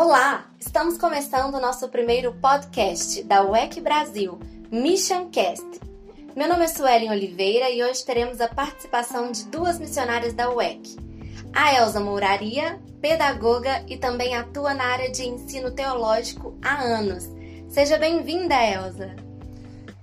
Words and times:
Olá! 0.00 0.48
Estamos 0.60 0.96
começando 0.96 1.56
o 1.56 1.60
nosso 1.60 1.88
primeiro 1.88 2.32
podcast 2.34 3.20
da 3.24 3.42
UEC 3.42 3.80
Brasil, 3.80 4.38
Mission 4.70 5.28
Cast. 5.28 5.66
Meu 6.36 6.48
nome 6.48 6.66
é 6.66 6.68
Suelen 6.68 7.10
Oliveira 7.10 7.68
e 7.68 7.82
hoje 7.82 8.04
teremos 8.04 8.40
a 8.40 8.46
participação 8.46 9.32
de 9.32 9.46
duas 9.46 9.76
missionárias 9.80 10.32
da 10.32 10.54
UEC. 10.54 10.94
A 11.52 11.74
Elza 11.74 11.98
Mouraria, 11.98 12.80
pedagoga 13.00 13.84
e 13.88 13.96
também 13.96 14.36
atua 14.36 14.72
na 14.72 14.84
área 14.84 15.10
de 15.10 15.26
ensino 15.26 15.72
teológico 15.72 16.56
há 16.62 16.80
anos. 16.80 17.28
Seja 17.68 17.98
bem-vinda, 17.98 18.54
Elza! 18.54 19.27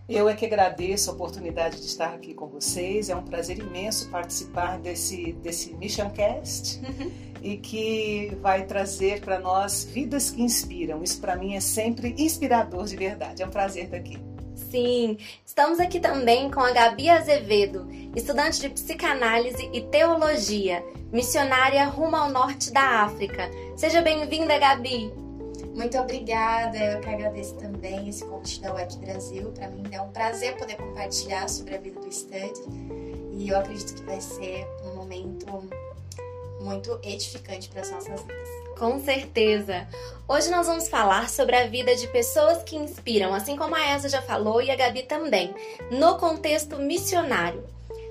Eu 0.08 0.30
é 0.30 0.36
que 0.36 0.46
agradeço 0.46 1.10
a 1.10 1.14
oportunidade 1.14 1.82
de 1.82 1.88
estar 1.88 2.14
aqui 2.14 2.34
com 2.34 2.48
vocês. 2.48 3.10
É 3.10 3.16
um 3.16 3.24
prazer 3.24 3.58
imenso 3.58 4.10
participar 4.10 4.78
desse, 4.78 5.34
desse 5.34 5.74
Mission 5.74 6.12
Cast 6.12 6.80
uhum. 6.80 7.12
e 7.42 7.58
que 7.58 8.38
vai 8.40 8.66
trazer 8.66 9.22
para 9.22 9.40
nós 9.40 9.84
vidas 9.84 10.30
que 10.30 10.44
inspiram. 10.44 11.04
Isso 11.04 11.20
para 11.20 11.36
mim 11.36 11.56
é 11.56 11.60
sempre 11.60 12.14
inspirador 12.20 12.86
de 12.86 12.96
verdade. 12.96 13.42
É 13.42 13.48
um 13.48 13.50
prazer 13.50 13.86
estar 13.86 13.98
aqui. 13.98 14.20
Sim, 14.70 15.18
estamos 15.46 15.80
aqui 15.80 16.00
também 16.00 16.50
com 16.50 16.62
a 16.62 16.72
Gabi 16.72 17.10
Azevedo, 17.10 17.88
estudante 18.16 18.62
de 18.62 18.70
psicanálise 18.70 19.70
e 19.74 19.82
teologia, 19.82 20.84
missionária 21.12 21.86
rumo 21.86 22.16
ao 22.16 22.30
norte 22.30 22.72
da 22.72 23.04
África. 23.04 23.50
Seja 23.76 24.02
bem-vinda, 24.02 24.58
Gabi! 24.58 25.25
Muito 25.76 25.98
obrigada, 25.98 26.78
eu 26.78 27.02
que 27.02 27.10
agradeço 27.10 27.54
também 27.56 28.08
esse 28.08 28.24
convite 28.24 28.62
da 28.62 28.74
UEC 28.74 28.98
Brasil. 28.98 29.52
Para 29.52 29.68
mim 29.68 29.84
é 29.92 30.02
um 30.02 30.10
prazer 30.10 30.56
poder 30.56 30.78
compartilhar 30.78 31.50
sobre 31.50 31.76
a 31.76 31.78
vida 31.78 32.00
do 32.00 32.10
Study 32.10 32.62
e 33.34 33.50
eu 33.50 33.60
acredito 33.60 33.94
que 33.94 34.04
vai 34.04 34.22
ser 34.22 34.66
um 34.86 34.96
momento 34.96 35.46
muito 36.62 36.98
edificante 37.04 37.68
para 37.68 37.82
as 37.82 37.92
nossas 37.92 38.22
vidas. 38.22 38.48
Com 38.80 39.04
certeza! 39.04 39.86
Hoje 40.30 40.50
nós 40.50 40.66
vamos 40.66 40.88
falar 40.88 41.30
sobre 41.30 41.58
a 41.58 41.68
vida 41.68 41.94
de 41.94 42.08
pessoas 42.08 42.64
que 42.64 42.78
inspiram, 42.78 43.34
assim 43.34 43.58
como 43.58 43.76
a 43.76 43.94
Elsa 43.94 44.08
já 44.08 44.22
falou 44.22 44.62
e 44.62 44.72
a 44.72 44.78
Gabi 44.78 45.04
também, 45.04 45.54
no 45.92 46.18
contexto 46.18 46.78
missionário. 46.78 47.66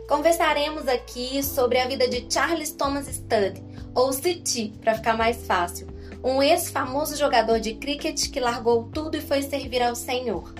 Conversaremos 0.07 0.87
aqui 0.87 1.43
sobre 1.43 1.79
a 1.79 1.89
vida 1.89 2.07
de 2.07 2.31
Charles 2.31 2.73
Thomas 2.73 3.07
Studd, 3.07 3.59
ou 3.95 4.11
CT, 4.11 4.75
para 4.83 4.97
ficar 4.97 5.17
mais 5.17 5.47
fácil 5.47 5.94
um 6.25 6.43
ex-famoso 6.43 7.19
jogador 7.19 7.61
de 7.61 7.75
cricket 7.75 8.31
que 8.31 8.41
largou 8.41 8.85
tudo 8.85 9.15
e 9.15 9.21
foi 9.21 9.43
servir 9.43 9.83
ao 9.83 9.95
Senhor. 9.95 10.55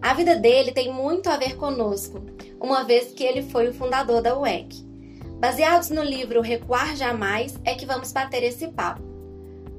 A 0.00 0.14
vida 0.14 0.36
dele 0.36 0.70
tem 0.70 0.92
muito 0.92 1.28
a 1.28 1.36
ver 1.36 1.56
conosco, 1.56 2.24
uma 2.60 2.84
vez 2.84 3.12
que 3.12 3.24
ele 3.24 3.42
foi 3.42 3.68
o 3.68 3.74
fundador 3.74 4.22
da 4.22 4.38
UEC. 4.38 4.80
Baseados 5.40 5.90
no 5.90 6.04
livro 6.04 6.40
Recuar 6.40 6.94
Jamais, 6.94 7.58
é 7.64 7.74
que 7.74 7.84
vamos 7.84 8.12
bater 8.12 8.44
esse 8.44 8.68
papo. 8.68 9.02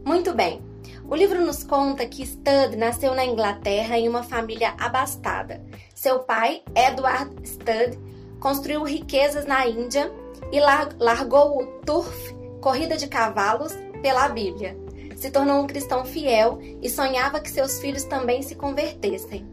Muito 0.06 0.34
bem, 0.34 0.62
o 1.10 1.16
livro 1.16 1.46
nos 1.46 1.64
conta 1.64 2.06
que 2.06 2.26
Studd 2.26 2.76
nasceu 2.76 3.16
na 3.16 3.24
Inglaterra 3.24 3.98
em 3.98 4.10
uma 4.10 4.24
família 4.24 4.76
abastada. 4.78 5.64
Seu 5.96 6.20
pai, 6.20 6.64
Edward 6.76 7.32
Studd, 7.48 7.98
construiu 8.42 8.84
riquezas 8.84 9.46
na 9.46 9.66
Índia 9.66 10.12
e 10.52 10.60
largou 10.60 11.62
o 11.62 11.66
turf, 11.86 12.36
corrida 12.60 12.98
de 12.98 13.08
cavalos, 13.08 13.74
pela 14.02 14.28
Bíblia 14.28 14.83
se 15.24 15.32
tornou 15.32 15.62
um 15.62 15.68
cristão 15.68 16.04
fiel 16.04 16.60
e 16.82 16.90
sonhava 16.90 17.40
que 17.40 17.50
seus 17.50 17.80
filhos 17.80 18.04
também 18.04 18.42
se 18.42 18.56
convertessem. 18.56 19.48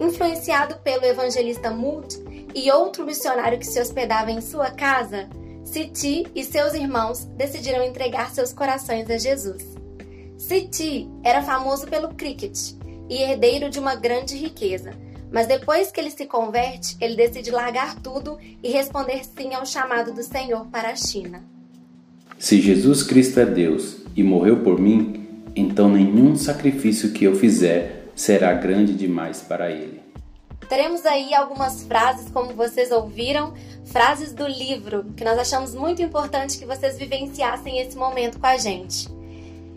Influenciado 0.00 0.76
pelo 0.76 1.04
evangelista 1.04 1.70
Moody 1.70 2.48
e 2.54 2.72
outro 2.72 3.04
missionário 3.04 3.58
que 3.58 3.66
se 3.66 3.78
hospedava 3.78 4.30
em 4.30 4.40
sua 4.40 4.70
casa, 4.70 5.28
Siti 5.66 6.26
e 6.34 6.42
seus 6.42 6.72
irmãos 6.72 7.26
decidiram 7.36 7.84
entregar 7.84 8.30
seus 8.30 8.54
corações 8.54 9.10
a 9.10 9.18
Jesus. 9.18 9.62
Siti 10.38 11.06
era 11.22 11.42
famoso 11.42 11.86
pelo 11.86 12.14
cricket 12.14 12.72
e 13.06 13.22
herdeiro 13.22 13.68
de 13.68 13.78
uma 13.78 13.94
grande 13.94 14.34
riqueza, 14.34 14.92
mas 15.30 15.46
depois 15.46 15.92
que 15.92 16.00
ele 16.00 16.10
se 16.10 16.24
converte, 16.24 16.96
ele 16.98 17.16
decide 17.16 17.50
largar 17.50 18.00
tudo 18.00 18.38
e 18.62 18.70
responder 18.70 19.22
sim 19.26 19.52
ao 19.52 19.66
chamado 19.66 20.14
do 20.14 20.22
Senhor 20.22 20.68
para 20.68 20.88
a 20.88 20.96
China. 20.96 21.44
Se 22.38 22.58
Jesus 22.62 23.02
Cristo 23.02 23.40
é 23.40 23.44
Deus 23.44 24.01
e 24.16 24.22
morreu 24.22 24.62
por 24.62 24.80
mim, 24.80 25.44
então 25.54 25.88
nenhum 25.88 26.36
sacrifício 26.36 27.12
que 27.12 27.24
eu 27.24 27.34
fizer 27.34 28.08
será 28.14 28.52
grande 28.52 28.94
demais 28.94 29.40
para 29.40 29.70
ele. 29.70 30.00
Teremos 30.68 31.04
aí 31.04 31.34
algumas 31.34 31.82
frases, 31.84 32.30
como 32.30 32.54
vocês 32.54 32.90
ouviram, 32.90 33.52
frases 33.84 34.32
do 34.32 34.46
livro, 34.46 35.04
que 35.16 35.24
nós 35.24 35.38
achamos 35.38 35.74
muito 35.74 36.00
importante 36.00 36.58
que 36.58 36.64
vocês 36.64 36.96
vivenciassem 36.96 37.78
esse 37.78 37.96
momento 37.96 38.38
com 38.38 38.46
a 38.46 38.56
gente. 38.56 39.08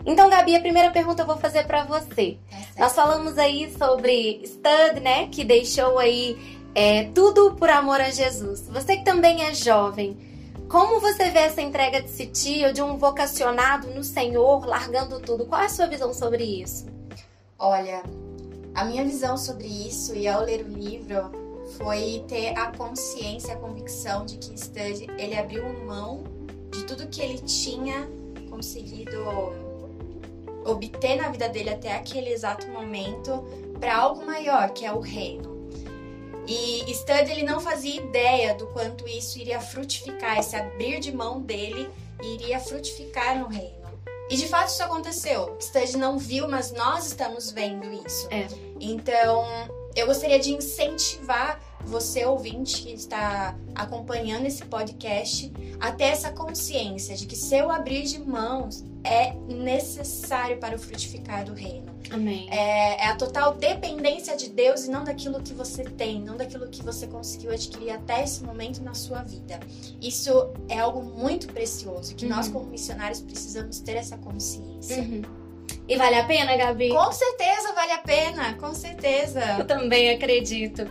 Então, 0.06 0.30
Gabi, 0.30 0.54
a 0.54 0.60
primeira 0.60 0.90
pergunta 0.90 1.22
eu 1.22 1.26
vou 1.26 1.36
fazer 1.36 1.66
para 1.66 1.84
você. 1.84 2.38
É 2.76 2.80
nós 2.80 2.94
falamos 2.94 3.36
aí 3.36 3.70
sobre 3.76 4.40
Stud, 4.44 5.00
né, 5.02 5.26
que 5.26 5.44
deixou 5.44 5.98
aí 5.98 6.38
é, 6.74 7.04
tudo 7.14 7.54
por 7.56 7.68
amor 7.68 8.00
a 8.00 8.10
Jesus. 8.10 8.68
Você 8.68 8.98
que 8.98 9.04
também 9.04 9.42
é 9.42 9.52
jovem, 9.52 10.16
como 10.76 11.00
você 11.00 11.30
vê 11.30 11.38
essa 11.38 11.62
entrega 11.62 12.02
de 12.02 12.10
si 12.10 12.26
de 12.70 12.82
um 12.82 12.98
vocacionado 12.98 13.88
no 13.94 14.04
Senhor, 14.04 14.66
largando 14.66 15.18
tudo? 15.20 15.46
Qual 15.46 15.58
é 15.58 15.64
a 15.64 15.70
sua 15.70 15.86
visão 15.86 16.12
sobre 16.12 16.44
isso? 16.44 16.84
Olha, 17.58 18.02
a 18.74 18.84
minha 18.84 19.02
visão 19.02 19.38
sobre 19.38 19.66
isso 19.66 20.14
e 20.14 20.28
ao 20.28 20.42
ler 20.42 20.66
o 20.66 20.68
livro 20.68 21.30
foi 21.78 22.22
ter 22.28 22.48
a 22.58 22.70
consciência, 22.76 23.54
a 23.54 23.56
convicção 23.56 24.26
de 24.26 24.36
que 24.36 24.54
Stud, 24.54 25.06
ele 25.16 25.38
abriu 25.38 25.64
mão 25.86 26.24
de 26.70 26.84
tudo 26.84 27.06
que 27.06 27.22
ele 27.22 27.38
tinha 27.38 28.06
conseguido 28.50 29.16
obter 30.62 31.16
na 31.16 31.30
vida 31.30 31.48
dele 31.48 31.70
até 31.70 31.94
aquele 31.94 32.28
exato 32.28 32.68
momento 32.68 33.42
para 33.80 33.96
algo 33.96 34.26
maior, 34.26 34.68
que 34.74 34.84
é 34.84 34.92
o 34.92 35.00
reino. 35.00 35.55
E 36.46 36.92
Stud 36.94 37.30
ele 37.30 37.42
não 37.42 37.60
fazia 37.60 37.96
ideia 37.96 38.54
do 38.54 38.66
quanto 38.68 39.06
isso 39.08 39.38
iria 39.38 39.60
frutificar, 39.60 40.38
esse 40.38 40.54
abrir 40.54 41.00
de 41.00 41.12
mão 41.12 41.40
dele 41.40 41.90
iria 42.22 42.60
frutificar 42.60 43.38
no 43.38 43.48
reino. 43.48 43.86
E 44.30 44.36
de 44.36 44.46
fato 44.46 44.68
isso 44.68 44.82
aconteceu. 44.82 45.56
Stud 45.60 45.96
não 45.96 46.18
viu, 46.18 46.48
mas 46.48 46.72
nós 46.72 47.06
estamos 47.06 47.50
vendo 47.50 47.92
isso. 48.06 48.28
É. 48.30 48.46
Então, 48.80 49.44
eu 49.94 50.06
gostaria 50.06 50.38
de 50.38 50.52
incentivar 50.52 51.60
você, 51.84 52.24
ouvinte, 52.24 52.82
que 52.82 52.92
está 52.92 53.56
acompanhando 53.74 54.46
esse 54.46 54.64
podcast, 54.64 55.52
a 55.80 55.92
ter 55.92 56.04
essa 56.04 56.30
consciência 56.32 57.16
de 57.16 57.26
que 57.26 57.36
seu 57.36 57.70
abrir 57.70 58.02
de 58.02 58.18
mãos 58.18 58.84
é 59.04 59.34
necessário 59.48 60.58
para 60.58 60.74
o 60.74 60.78
frutificar 60.78 61.44
do 61.44 61.54
reino. 61.54 61.94
Amém. 62.10 62.48
É, 62.50 63.04
é, 63.04 63.06
a 63.08 63.16
total 63.16 63.54
dependência 63.54 64.36
de 64.36 64.48
Deus 64.48 64.84
e 64.84 64.90
não 64.90 65.04
daquilo 65.04 65.42
que 65.42 65.52
você 65.52 65.84
tem, 65.84 66.20
não 66.20 66.36
daquilo 66.36 66.68
que 66.68 66.82
você 66.82 67.06
conseguiu 67.06 67.52
adquirir 67.52 67.90
até 67.90 68.22
esse 68.22 68.42
momento 68.44 68.82
na 68.82 68.94
sua 68.94 69.22
vida. 69.22 69.58
Isso 70.00 70.52
é 70.68 70.78
algo 70.78 71.02
muito 71.02 71.48
precioso 71.48 72.14
que 72.14 72.24
uhum. 72.26 72.36
nós, 72.36 72.48
como 72.48 72.66
missionários, 72.66 73.20
precisamos 73.20 73.80
ter 73.80 73.96
essa 73.96 74.16
consciência. 74.18 74.98
Uhum. 74.98 75.22
E 75.88 75.96
vale 75.96 76.16
a 76.16 76.24
pena, 76.24 76.56
Gabi? 76.56 76.88
Com 76.88 77.12
certeza 77.12 77.72
vale 77.72 77.92
a 77.92 77.98
pena, 77.98 78.54
com 78.54 78.74
certeza. 78.74 79.40
Eu 79.58 79.66
também 79.66 80.10
acredito. 80.10 80.88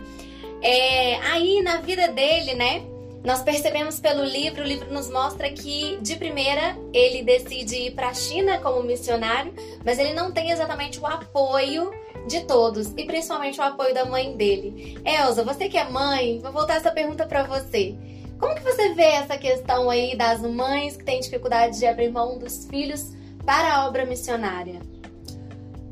É, 0.62 1.16
aí 1.16 1.62
na 1.62 1.78
vida 1.78 2.08
dele, 2.08 2.54
né? 2.54 2.84
Nós 3.24 3.42
percebemos 3.42 3.98
pelo 3.98 4.24
livro, 4.24 4.62
o 4.62 4.66
livro 4.66 4.92
nos 4.92 5.10
mostra 5.10 5.50
que 5.50 5.98
de 6.00 6.14
primeira 6.14 6.76
ele 6.92 7.24
decide 7.24 7.74
ir 7.74 7.90
para 7.90 8.10
a 8.10 8.14
China 8.14 8.58
como 8.58 8.84
missionário, 8.84 9.52
mas 9.84 9.98
ele 9.98 10.12
não 10.12 10.30
tem 10.30 10.52
exatamente 10.52 11.00
o 11.00 11.06
apoio 11.06 11.90
de 12.28 12.44
todos 12.44 12.92
e 12.96 13.04
principalmente 13.04 13.58
o 13.58 13.64
apoio 13.64 13.92
da 13.92 14.04
mãe 14.04 14.36
dele. 14.36 14.96
Elza, 15.04 15.42
você 15.42 15.68
que 15.68 15.76
é 15.76 15.88
mãe, 15.88 16.38
vou 16.38 16.52
voltar 16.52 16.76
essa 16.76 16.92
pergunta 16.92 17.26
para 17.26 17.42
você. 17.42 17.96
Como 18.38 18.54
que 18.54 18.62
você 18.62 18.94
vê 18.94 19.02
essa 19.02 19.36
questão 19.36 19.90
aí 19.90 20.16
das 20.16 20.42
mães 20.42 20.96
que 20.96 21.04
têm 21.04 21.20
dificuldade 21.20 21.78
de 21.78 21.86
abrir 21.86 22.10
mão 22.10 22.38
dos 22.38 22.66
filhos 22.66 23.12
para 23.44 23.74
a 23.74 23.88
obra 23.88 24.04
missionária? 24.04 24.80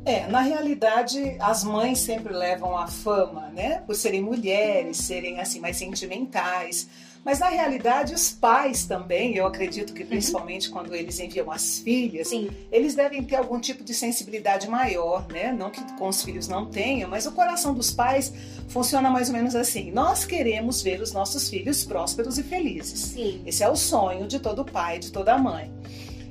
É, 0.05 0.27
na 0.27 0.41
realidade, 0.41 1.35
as 1.39 1.63
mães 1.63 1.97
sempre 1.99 2.31
levam 2.31 2.77
a 2.77 2.85
fama, 2.85 3.49
né? 3.49 3.81
Por 3.87 3.95
serem 3.95 4.21
mulheres, 4.21 4.97
serem 4.97 5.39
assim 5.39 5.59
mais 5.59 5.77
sentimentais. 5.77 6.87
Mas 7.25 7.39
na 7.39 7.49
realidade, 7.49 8.13
os 8.13 8.31
pais 8.31 8.85
também, 8.85 9.35
eu 9.35 9.47
acredito 9.47 9.95
que 9.95 10.03
uhum. 10.03 10.09
principalmente 10.09 10.67
uhum. 10.67 10.73
quando 10.75 10.93
eles 10.93 11.19
enviam 11.19 11.51
as 11.51 11.79
filhas, 11.79 12.27
Sim. 12.27 12.51
eles 12.71 12.93
devem 12.93 13.23
ter 13.23 13.37
algum 13.37 13.59
tipo 13.59 13.83
de 13.83 13.95
sensibilidade 13.95 14.69
maior, 14.69 15.25
né? 15.27 15.51
Não 15.51 15.71
que 15.71 15.81
com 15.97 16.07
os 16.07 16.23
filhos 16.23 16.47
não 16.47 16.67
tenham, 16.67 17.09
mas 17.09 17.25
o 17.25 17.31
coração 17.31 17.73
dos 17.73 17.89
pais 17.89 18.31
funciona 18.67 19.09
mais 19.09 19.29
ou 19.29 19.33
menos 19.33 19.55
assim. 19.55 19.89
Nós 19.91 20.23
queremos 20.23 20.83
ver 20.83 21.01
os 21.01 21.11
nossos 21.13 21.49
filhos 21.49 21.83
prósperos 21.83 22.37
e 22.37 22.43
felizes. 22.43 22.99
Sim. 22.99 23.41
Esse 23.43 23.63
é 23.63 23.69
o 23.69 23.75
sonho 23.75 24.27
de 24.27 24.37
todo 24.37 24.63
pai, 24.63 24.99
de 24.99 25.11
toda 25.11 25.35
mãe. 25.35 25.73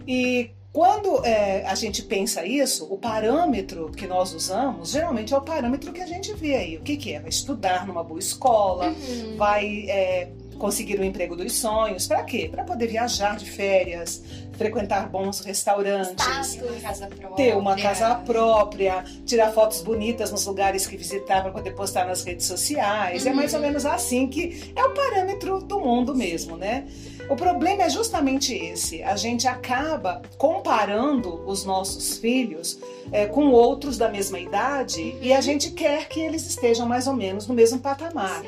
E 0.06 0.52
quando 0.74 1.24
é, 1.24 1.64
a 1.66 1.76
gente 1.76 2.02
pensa 2.02 2.44
isso, 2.44 2.92
o 2.92 2.98
parâmetro 2.98 3.92
que 3.92 4.08
nós 4.08 4.34
usamos 4.34 4.90
geralmente 4.90 5.32
é 5.32 5.38
o 5.38 5.40
parâmetro 5.40 5.92
que 5.92 6.00
a 6.00 6.06
gente 6.06 6.34
vê 6.34 6.56
aí. 6.56 6.76
O 6.76 6.80
que, 6.80 6.96
que 6.96 7.12
é? 7.12 7.20
Vai 7.20 7.28
estudar 7.28 7.86
numa 7.86 8.02
boa 8.02 8.18
escola, 8.18 8.88
uhum. 8.88 9.36
vai 9.36 9.88
é, 9.88 10.32
conseguir 10.58 10.98
o 10.98 11.04
emprego 11.04 11.36
dos 11.36 11.52
sonhos. 11.54 12.06
Para 12.06 12.22
quê? 12.22 12.48
Para 12.50 12.64
poder 12.64 12.86
viajar 12.86 13.36
de 13.36 13.50
férias, 13.50 14.22
frequentar 14.56 15.08
bons 15.08 15.40
restaurantes, 15.40 16.24
Ter 16.24 16.62
uma 16.64 16.80
casa 16.80 17.06
própria. 17.06 17.36
ter 17.36 17.56
uma 17.56 17.76
casa 17.76 18.14
própria, 18.16 19.04
tirar 19.26 19.52
fotos 19.52 19.82
bonitas 19.82 20.30
nos 20.30 20.46
lugares 20.46 20.86
que 20.86 20.96
visitar 20.96 21.42
para 21.42 21.50
poder 21.52 21.72
postar 21.72 22.06
nas 22.06 22.22
redes 22.24 22.46
sociais. 22.46 23.26
É 23.26 23.32
mais 23.32 23.52
ou 23.54 23.60
menos 23.60 23.84
assim 23.84 24.28
que 24.28 24.72
é 24.76 24.84
o 24.84 24.90
parâmetro 24.94 25.60
do 25.60 25.80
mundo 25.80 26.14
mesmo, 26.14 26.56
né? 26.56 26.86
O 27.28 27.36
problema 27.36 27.84
é 27.84 27.90
justamente 27.90 28.54
esse. 28.54 29.02
A 29.02 29.16
gente 29.16 29.48
acaba 29.48 30.20
comparando 30.36 31.42
os 31.46 31.64
nossos 31.64 32.18
filhos 32.18 32.78
é, 33.10 33.26
com 33.26 33.50
outros 33.50 33.96
da 33.96 34.08
mesma 34.08 34.38
idade 34.38 35.16
e 35.20 35.32
a 35.32 35.40
gente 35.40 35.70
quer 35.70 36.06
que 36.08 36.20
eles 36.20 36.46
estejam 36.46 36.86
mais 36.86 37.06
ou 37.06 37.14
menos 37.14 37.46
no 37.46 37.54
mesmo 37.54 37.78
patamar. 37.78 38.42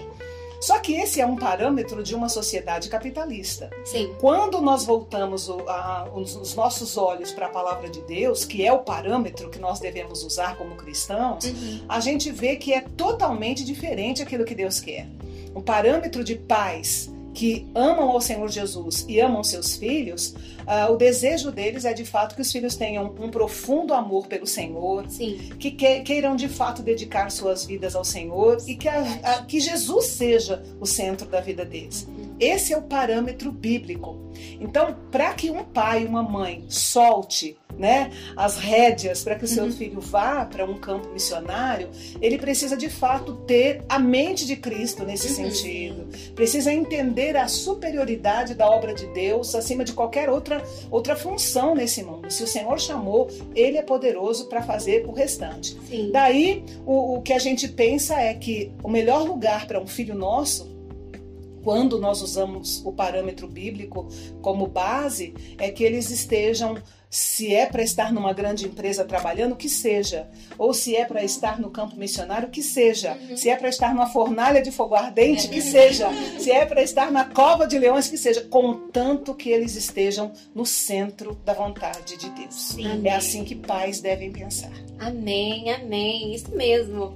Só 0.67 0.81
que 0.81 0.95
esse 0.95 1.21
é 1.21 1.27
um 1.27 1.37
parâmetro 1.37 2.03
de 2.03 2.13
uma 2.13 2.29
sociedade 2.29 2.89
capitalista. 2.89 3.71
Sim. 3.85 4.13
Quando 4.21 4.61
nós 4.61 4.85
voltamos 4.85 5.49
o- 5.49 5.61
a- 5.69 6.09
os, 6.13 6.35
os 6.35 6.57
nossos 6.57 6.97
olhos 6.97 7.31
para 7.31 7.47
a 7.47 7.49
palavra 7.49 7.89
de 7.89 8.01
Deus, 8.01 8.45
que 8.45 8.67
é 8.67 8.73
o 8.73 8.81
parâmetro 8.81 9.49
que 9.49 9.61
nós 9.61 9.79
devemos 9.79 10.25
usar 10.25 10.59
como 10.59 10.75
cristãos, 10.75 11.45
Uhum. 11.45 11.85
a 11.89 12.01
gente 12.01 12.33
vê 12.33 12.57
que 12.57 12.73
é 12.73 12.81
totalmente 12.81 13.65
diferente 13.65 14.21
aquilo 14.21 14.45
que 14.45 14.57
Deus 14.57 14.81
quer. 14.81 15.07
O 15.55 15.63
parâmetro 15.63 16.25
de 16.25 16.35
pais 16.35 17.15
que 17.37 17.67
amam 17.75 18.09
ao 18.09 18.19
Senhor 18.19 18.49
Jesus 18.49 19.05
e 19.07 19.21
amam 19.21 19.45
seus 19.45 19.77
filhos, 19.77 20.35
ah, 20.67 20.91
o 20.91 20.97
desejo 20.97 21.53
deles 21.53 21.85
é 21.85 21.93
de 21.93 22.03
fato 22.03 22.35
que 22.35 22.41
os 22.41 22.51
filhos 22.51 22.77
tenham 22.77 23.15
um 23.21 23.29
profundo 23.31 23.93
amor 23.93 24.27
pelo 24.27 24.47
Senhor, 24.47 25.05
Sim. 25.11 25.37
que 25.59 25.71
que- 25.73 26.01
queiram 26.01 26.35
de 26.35 26.49
fato 26.49 26.81
dedicar 26.83 27.31
suas 27.31 27.67
vidas 27.67 27.95
ao 27.95 28.05
Senhor 28.05 28.57
e 28.67 28.75
que, 28.75 28.89
a- 28.89 29.03
a- 29.23 29.43
que 29.45 29.61
Jesus 29.61 30.07
seja 30.07 30.63
o 30.81 30.87
centro 30.87 31.29
da 31.29 31.43
vida 31.43 31.63
deles. 31.63 32.09
Esse 32.39 32.73
é 32.73 32.77
o 32.79 32.83
parâmetro 32.83 33.51
bíblico. 33.51 34.25
Então, 34.61 34.95
para 35.11 35.33
que 35.33 35.51
um 35.51 35.65
pai 35.65 36.03
e 36.03 36.07
uma 36.07 36.23
mãe 36.23 36.65
solte 36.69 37.57
né, 37.79 38.11
as 38.37 38.57
rédeas 38.59 39.23
para 39.23 39.35
que 39.35 39.45
o 39.45 39.49
seu 39.49 39.65
Uhum. 39.65 39.73
filho 39.73 40.01
vá 40.01 40.47
para 40.47 40.65
um 40.65 40.75
campo 40.79 41.09
missionário, 41.13 41.89
ele 42.23 42.39
precisa 42.39 42.75
de 42.75 42.89
fato 42.89 43.35
ter 43.47 43.83
a 43.87 43.99
mente 43.99 44.47
de 44.47 44.57
Cristo 44.57 45.05
nesse 45.05 45.29
Uhum. 45.29 45.51
sentido. 45.51 46.09
Precisa 46.35 46.73
entender 46.73 47.37
a 47.37 47.49
superioridade 47.49 48.55
da 48.55 48.69
obra 48.69 48.95
de 48.95 49.07
Deus 49.09 49.55
acima 49.55 49.85
de 49.85 49.93
qualquer 49.93 50.29
outra, 50.31 50.63
outra 50.91 51.15
função 51.17 51.75
nesse 51.75 52.03
mundo. 52.03 52.31
Se 52.31 52.43
o 52.43 52.47
Senhor 52.47 52.79
chamou, 52.81 53.29
ele 53.55 53.77
é 53.77 53.83
poderoso 53.83 54.47
para 54.49 54.63
fazer 54.63 55.05
o 55.07 55.13
restante. 55.13 55.77
Sim. 55.89 56.11
Daí, 56.13 56.65
o, 56.87 57.17
o 57.17 57.23
que 57.23 57.33
a 57.33 57.39
gente 57.39 57.69
pensa 57.69 58.19
é 58.21 58.33
que 58.35 58.73
o 58.83 58.89
melhor 58.89 59.23
lugar 59.23 59.67
para 59.67 59.81
um 59.81 59.87
filho 59.87 60.15
nosso, 60.15 60.76
quando 61.67 61.99
nós 61.99 62.23
usamos 62.23 62.81
o 62.87 62.93
parâmetro 62.93 63.49
bíblico 63.49 64.07
como 64.41 64.69
base, 64.69 65.35
é 65.59 65.69
que 65.69 65.83
eles 65.83 66.11
estejam, 66.11 66.77
se 67.11 67.53
é 67.53 67.67
para 67.67 67.83
estar 67.83 68.13
numa 68.13 68.33
grande 68.33 68.67
empresa 68.67 69.05
trabalhando, 69.05 69.57
que 69.57 69.69
seja. 69.69 70.29
Ou 70.57 70.73
se 70.73 70.95
é 70.95 71.05
para 71.05 71.25
estar 71.25 71.59
no 71.59 71.69
campo 71.69 71.97
missionário, 71.97 72.51
que 72.51 72.63
seja. 72.63 73.19
Se 73.35 73.51
é 73.51 73.57
para 73.57 73.69
estar 73.69 73.93
numa 73.93 74.07
fornalha 74.07 74.63
de 74.63 74.71
fogo 74.71 74.95
ardente, 74.95 75.49
que 75.49 75.61
seja. 75.61 76.09
Se 76.39 76.53
é 76.53 76.65
para 76.65 76.85
estar 76.85 77.11
na 77.11 77.25
cova 77.25 77.67
de 77.67 77.81
leões, 77.81 78.07
que 78.07 78.17
seja. 78.17 78.43
Contanto 78.43 79.35
que 79.35 79.51
eles 79.51 79.75
estejam 79.75 80.31
no 80.55 80.65
centro 80.65 81.35
da 81.45 81.53
vontade 81.53 82.17
de 82.17 82.31
Deus. 82.31 82.55
Sim. 82.55 83.05
É 83.05 83.13
assim 83.13 83.43
que 83.43 83.57
pais 83.57 84.01
devem 84.01 84.31
pensar. 84.31 84.71
Amém, 85.01 85.69
amém, 85.73 86.33
isso 86.33 86.55
mesmo. 86.55 87.13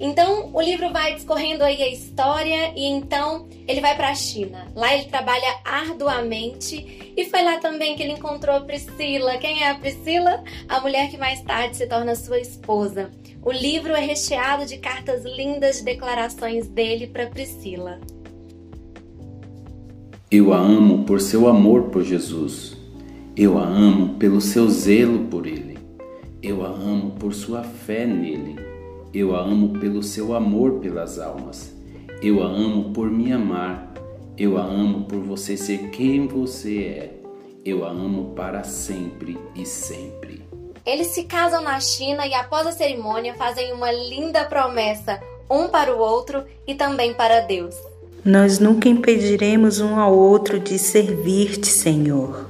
Então, 0.00 0.50
o 0.54 0.60
livro 0.60 0.92
vai 0.92 1.14
discorrendo 1.14 1.64
aí 1.64 1.82
a 1.82 1.88
história 1.88 2.72
e 2.76 2.84
então 2.86 3.48
ele 3.66 3.80
vai 3.80 3.96
para 3.96 4.10
a 4.10 4.14
China. 4.14 4.68
Lá 4.74 4.94
ele 4.94 5.06
trabalha 5.06 5.58
arduamente 5.64 7.12
e 7.16 7.24
foi 7.24 7.42
lá 7.42 7.58
também 7.58 7.96
que 7.96 8.02
ele 8.04 8.12
encontrou 8.12 8.54
a 8.54 8.60
Priscila. 8.60 9.38
Quem 9.38 9.64
é 9.64 9.70
a 9.70 9.74
Priscila? 9.74 10.44
A 10.68 10.80
mulher 10.80 11.10
que 11.10 11.16
mais 11.16 11.42
tarde 11.42 11.76
se 11.76 11.86
torna 11.88 12.14
sua 12.14 12.38
esposa. 12.38 13.10
O 13.42 13.50
livro 13.50 13.92
é 13.92 14.00
recheado 14.00 14.64
de 14.66 14.78
cartas 14.78 15.24
lindas 15.24 15.78
de 15.78 15.84
declarações 15.84 16.68
dele 16.68 17.08
para 17.08 17.26
Priscila. 17.26 18.00
Eu 20.30 20.52
a 20.52 20.58
amo 20.58 21.04
por 21.04 21.20
seu 21.20 21.48
amor 21.48 21.84
por 21.84 22.04
Jesus. 22.04 22.76
Eu 23.34 23.58
a 23.58 23.64
amo 23.64 24.14
pelo 24.14 24.40
seu 24.40 24.68
zelo 24.68 25.24
por 25.24 25.46
Ele. 25.46 25.78
Eu 26.42 26.64
a 26.64 26.68
amo 26.68 27.12
por 27.12 27.32
sua 27.32 27.64
fé 27.64 28.06
nele. 28.06 28.67
Eu 29.12 29.34
a 29.34 29.40
amo 29.40 29.78
pelo 29.80 30.02
seu 30.02 30.34
amor 30.34 30.80
pelas 30.80 31.18
almas. 31.18 31.72
Eu 32.22 32.42
a 32.42 32.46
amo 32.46 32.92
por 32.92 33.10
me 33.10 33.32
amar. 33.32 33.94
Eu 34.36 34.58
a 34.58 34.62
amo 34.62 35.04
por 35.04 35.20
você 35.20 35.56
ser 35.56 35.88
quem 35.90 36.26
você 36.26 36.78
é. 36.82 37.14
Eu 37.64 37.86
a 37.86 37.88
amo 37.88 38.34
para 38.34 38.62
sempre 38.64 39.38
e 39.54 39.64
sempre. 39.64 40.42
Eles 40.84 41.08
se 41.08 41.24
casam 41.24 41.62
na 41.62 41.80
China 41.80 42.26
e 42.26 42.34
após 42.34 42.66
a 42.66 42.72
cerimônia 42.72 43.34
fazem 43.34 43.72
uma 43.72 43.90
linda 43.90 44.44
promessa, 44.44 45.20
um 45.50 45.68
para 45.68 45.94
o 45.94 45.98
outro 45.98 46.44
e 46.66 46.74
também 46.74 47.14
para 47.14 47.40
Deus. 47.40 47.74
Nós 48.24 48.58
nunca 48.58 48.88
impediremos 48.88 49.80
um 49.80 49.98
ao 49.98 50.14
outro 50.14 50.60
de 50.60 50.78
servir-te, 50.78 51.68
Senhor. 51.68 52.46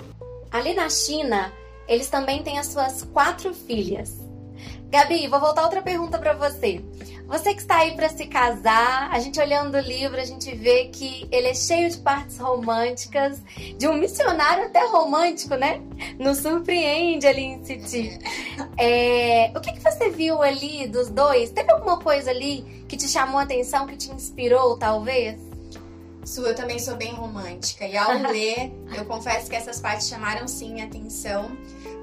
Ali 0.51 0.75
na 0.75 0.89
China, 0.89 1.53
eles 1.87 2.09
também 2.09 2.43
têm 2.43 2.59
as 2.59 2.67
suas 2.67 3.03
quatro 3.03 3.55
filhas. 3.55 4.28
Gabi, 4.91 5.29
vou 5.29 5.39
voltar 5.39 5.65
outra 5.65 5.83
pergunta 5.83 6.19
para 6.19 6.33
você. 6.33 6.83
Você 7.27 7.53
que 7.53 7.61
está 7.61 7.81
aí 7.81 7.95
para 7.95 8.09
se 8.09 8.27
casar, 8.27 9.11
a 9.13 9.19
gente 9.19 9.39
olhando 9.39 9.77
o 9.77 9.81
livro, 9.81 10.19
a 10.19 10.25
gente 10.25 10.55
vê 10.55 10.87
que 10.87 11.29
ele 11.31 11.49
é 11.49 11.55
cheio 11.55 11.91
de 11.91 11.99
partes 11.99 12.39
românticas, 12.39 13.39
de 13.77 13.87
um 13.87 13.99
missionário 13.99 14.65
até 14.65 14.87
romântico, 14.87 15.55
né? 15.55 15.83
Nos 16.19 16.39
surpreende 16.39 17.27
ali 17.27 17.43
em 17.43 17.63
City. 17.63 18.19
É, 18.79 19.53
o 19.55 19.61
que, 19.61 19.73
que 19.73 19.81
você 19.81 20.09
viu 20.09 20.41
ali 20.41 20.87
dos 20.87 21.11
dois? 21.11 21.51
Teve 21.51 21.71
alguma 21.71 21.99
coisa 21.99 22.31
ali 22.31 22.63
que 22.89 22.97
te 22.97 23.07
chamou 23.07 23.39
a 23.39 23.43
atenção, 23.43 23.87
que 23.87 23.97
te 23.97 24.11
inspirou, 24.11 24.79
talvez? 24.79 25.39
Su, 26.25 26.47
eu 26.47 26.55
também 26.55 26.79
sou 26.79 26.97
bem 26.97 27.13
romântica. 27.13 27.87
E 27.87 27.95
ao 27.95 28.13
ler, 28.33 28.73
eu 28.97 29.05
confesso 29.05 29.51
que 29.51 29.57
essas 29.57 29.79
partes 29.79 30.09
chamaram 30.09 30.49
sim 30.49 30.73
minha 30.73 30.87
atenção. 30.87 31.55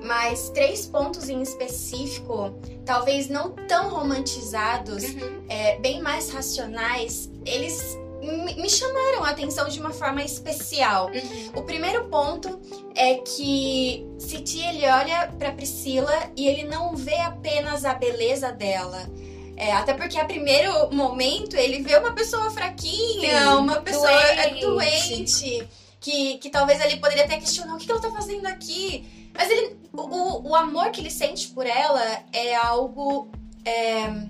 Mas 0.05 0.49
três 0.49 0.85
pontos 0.85 1.29
em 1.29 1.41
específico, 1.41 2.53
talvez 2.85 3.27
não 3.27 3.51
tão 3.67 3.89
romantizados, 3.89 5.03
é, 5.49 5.79
bem 5.79 6.01
mais 6.01 6.29
racionais, 6.29 7.29
eles 7.45 7.97
me 8.21 8.69
chamaram 8.69 9.23
a 9.23 9.29
atenção 9.29 9.67
de 9.67 9.79
uma 9.79 9.91
forma 9.91 10.23
especial. 10.23 11.09
O 11.55 11.61
primeiro 11.61 12.05
ponto 12.05 12.59
é 12.95 13.15
que 13.15 14.05
Citi 14.17 14.61
ele 14.61 14.85
olha 14.87 15.31
para 15.37 15.51
Priscila 15.51 16.31
e 16.35 16.47
ele 16.47 16.63
não 16.63 16.95
vê 16.95 17.17
apenas 17.17 17.85
a 17.85 17.93
beleza 17.93 18.51
dela. 18.51 19.09
É, 19.57 19.71
até 19.71 19.93
porque 19.93 20.19
a 20.19 20.25
primeiro 20.25 20.91
momento 20.91 21.55
ele 21.55 21.81
vê 21.81 21.97
uma 21.97 22.13
pessoa 22.13 22.51
fraquinha, 22.51 23.39
Sim, 23.39 23.57
uma 23.57 23.81
pessoa 23.81 24.11
é, 24.11 24.49
doente. 24.59 24.65
doente, 24.65 25.67
que, 25.99 26.37
que 26.39 26.49
talvez 26.49 26.83
ele 26.83 26.97
poderia 26.97 27.23
até 27.23 27.37
questionar 27.37 27.75
o 27.75 27.77
que 27.77 27.85
que 27.85 27.91
ela 27.91 28.01
tá 28.01 28.11
fazendo 28.11 28.45
aqui. 28.47 29.24
Mas 29.35 29.49
ele, 29.49 29.75
o, 29.93 30.49
o, 30.49 30.55
amor 30.55 30.91
que 30.91 31.01
ele 31.01 31.11
sente 31.11 31.47
por 31.49 31.65
ela 31.65 32.01
é 32.31 32.55
algo 32.55 33.27
é, 33.65 34.25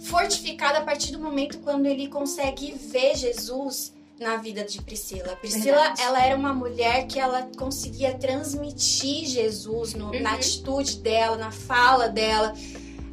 fortificado 0.00 0.78
a 0.78 0.80
partir 0.82 1.12
do 1.12 1.18
momento 1.20 1.58
quando 1.58 1.86
ele 1.86 2.08
consegue 2.08 2.72
ver 2.72 3.16
Jesus 3.16 3.92
na 4.18 4.36
vida 4.36 4.64
de 4.64 4.82
Priscila. 4.82 5.34
Priscila, 5.36 5.64
Verdade. 5.78 6.02
ela 6.02 6.22
era 6.24 6.36
uma 6.36 6.52
mulher 6.52 7.06
que 7.06 7.18
ela 7.18 7.48
conseguia 7.56 8.14
transmitir 8.14 9.26
Jesus 9.26 9.94
no- 9.94 10.12
na 10.20 10.30
Uhum. 10.30 10.36
atitude 10.36 10.96
dela, 10.98 11.36
na 11.36 11.50
fala 11.50 12.08
dela. 12.08 12.52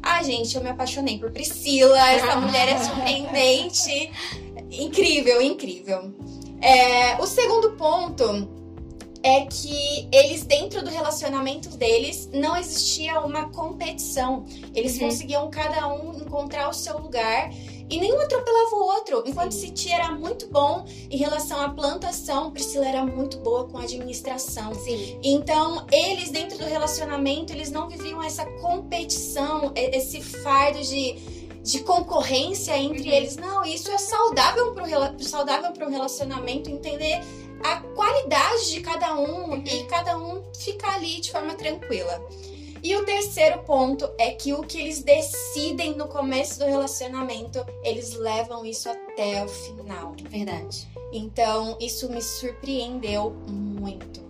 Ah, 0.02 0.22
gente, 0.22 0.54
eu 0.54 0.62
me 0.62 0.68
apaixonei 0.68 1.18
por 1.18 1.30
Priscila. 1.30 1.98
Essa 2.10 2.36
mulher 2.40 2.68
é 2.68 2.78
surpreendente. 2.78 4.10
Incrível, 4.70 5.40
incrível. 5.40 6.14
É, 6.60 7.16
o 7.20 7.26
segundo 7.26 7.72
ponto 7.72 8.48
é 9.22 9.46
que 9.46 10.08
eles, 10.12 10.44
dentro 10.44 10.82
do 10.82 10.90
relacionamento 10.90 11.70
deles, 11.76 12.28
não 12.32 12.56
existia 12.56 13.20
uma 13.20 13.48
competição. 13.50 14.44
Eles 14.74 14.94
Uhum. 14.94 15.08
conseguiam 15.08 15.50
cada 15.50 15.92
um 15.92 16.14
encontrar 16.14 16.68
o 16.68 16.72
seu 16.72 16.98
lugar 16.98 17.50
e 17.90 17.98
nenhum 17.98 18.20
atropelava 18.20 18.76
o 18.76 18.84
outro. 18.84 19.22
Enquanto 19.26 19.52
Citi 19.52 19.90
era 19.90 20.12
muito 20.12 20.46
bom 20.48 20.84
em 21.10 21.16
relação 21.16 21.60
à 21.60 21.70
plantação, 21.70 22.50
Priscila 22.50 22.86
era 22.86 23.04
muito 23.04 23.38
boa 23.38 23.66
com 23.66 23.78
a 23.78 23.82
administração. 23.82 24.74
Sim. 24.74 25.18
Então, 25.22 25.86
eles 25.90 26.30
dentro 26.30 26.58
do 26.58 26.64
relacionamento, 26.64 27.52
eles 27.52 27.70
não 27.70 27.88
viviam 27.88 28.22
essa 28.22 28.44
competição, 28.60 29.72
esse 29.74 30.20
fardo 30.20 30.80
de, 30.82 31.14
de 31.62 31.80
concorrência 31.80 32.76
entre 32.76 33.08
eles. 33.08 33.36
Não, 33.36 33.64
isso 33.64 33.90
é 33.90 33.98
saudável 33.98 34.72
para 34.74 34.84
o 34.84 35.24
saudável 35.24 35.72
relacionamento, 35.88 36.70
entender 36.70 37.20
a 37.62 37.80
qualidade 37.94 38.70
de 38.72 38.80
cada 38.80 39.14
um 39.18 39.62
e 39.64 39.84
cada 39.84 40.16
um 40.16 40.42
ficar 40.54 40.94
ali 40.94 41.20
de 41.20 41.30
forma 41.30 41.54
tranquila. 41.54 42.22
E 42.82 42.94
o 42.94 43.04
terceiro 43.04 43.58
ponto 43.64 44.08
é 44.18 44.30
que 44.30 44.52
o 44.52 44.62
que 44.62 44.78
eles 44.78 45.02
decidem 45.02 45.96
no 45.96 46.06
começo 46.06 46.60
do 46.60 46.64
relacionamento, 46.64 47.64
eles 47.82 48.14
levam 48.14 48.64
isso 48.64 48.88
até 48.88 49.44
o 49.44 49.48
final. 49.48 50.14
Verdade. 50.28 50.88
Então, 51.12 51.76
isso 51.80 52.08
me 52.08 52.22
surpreendeu 52.22 53.30
muito, 53.48 53.78
muito. 53.78 54.27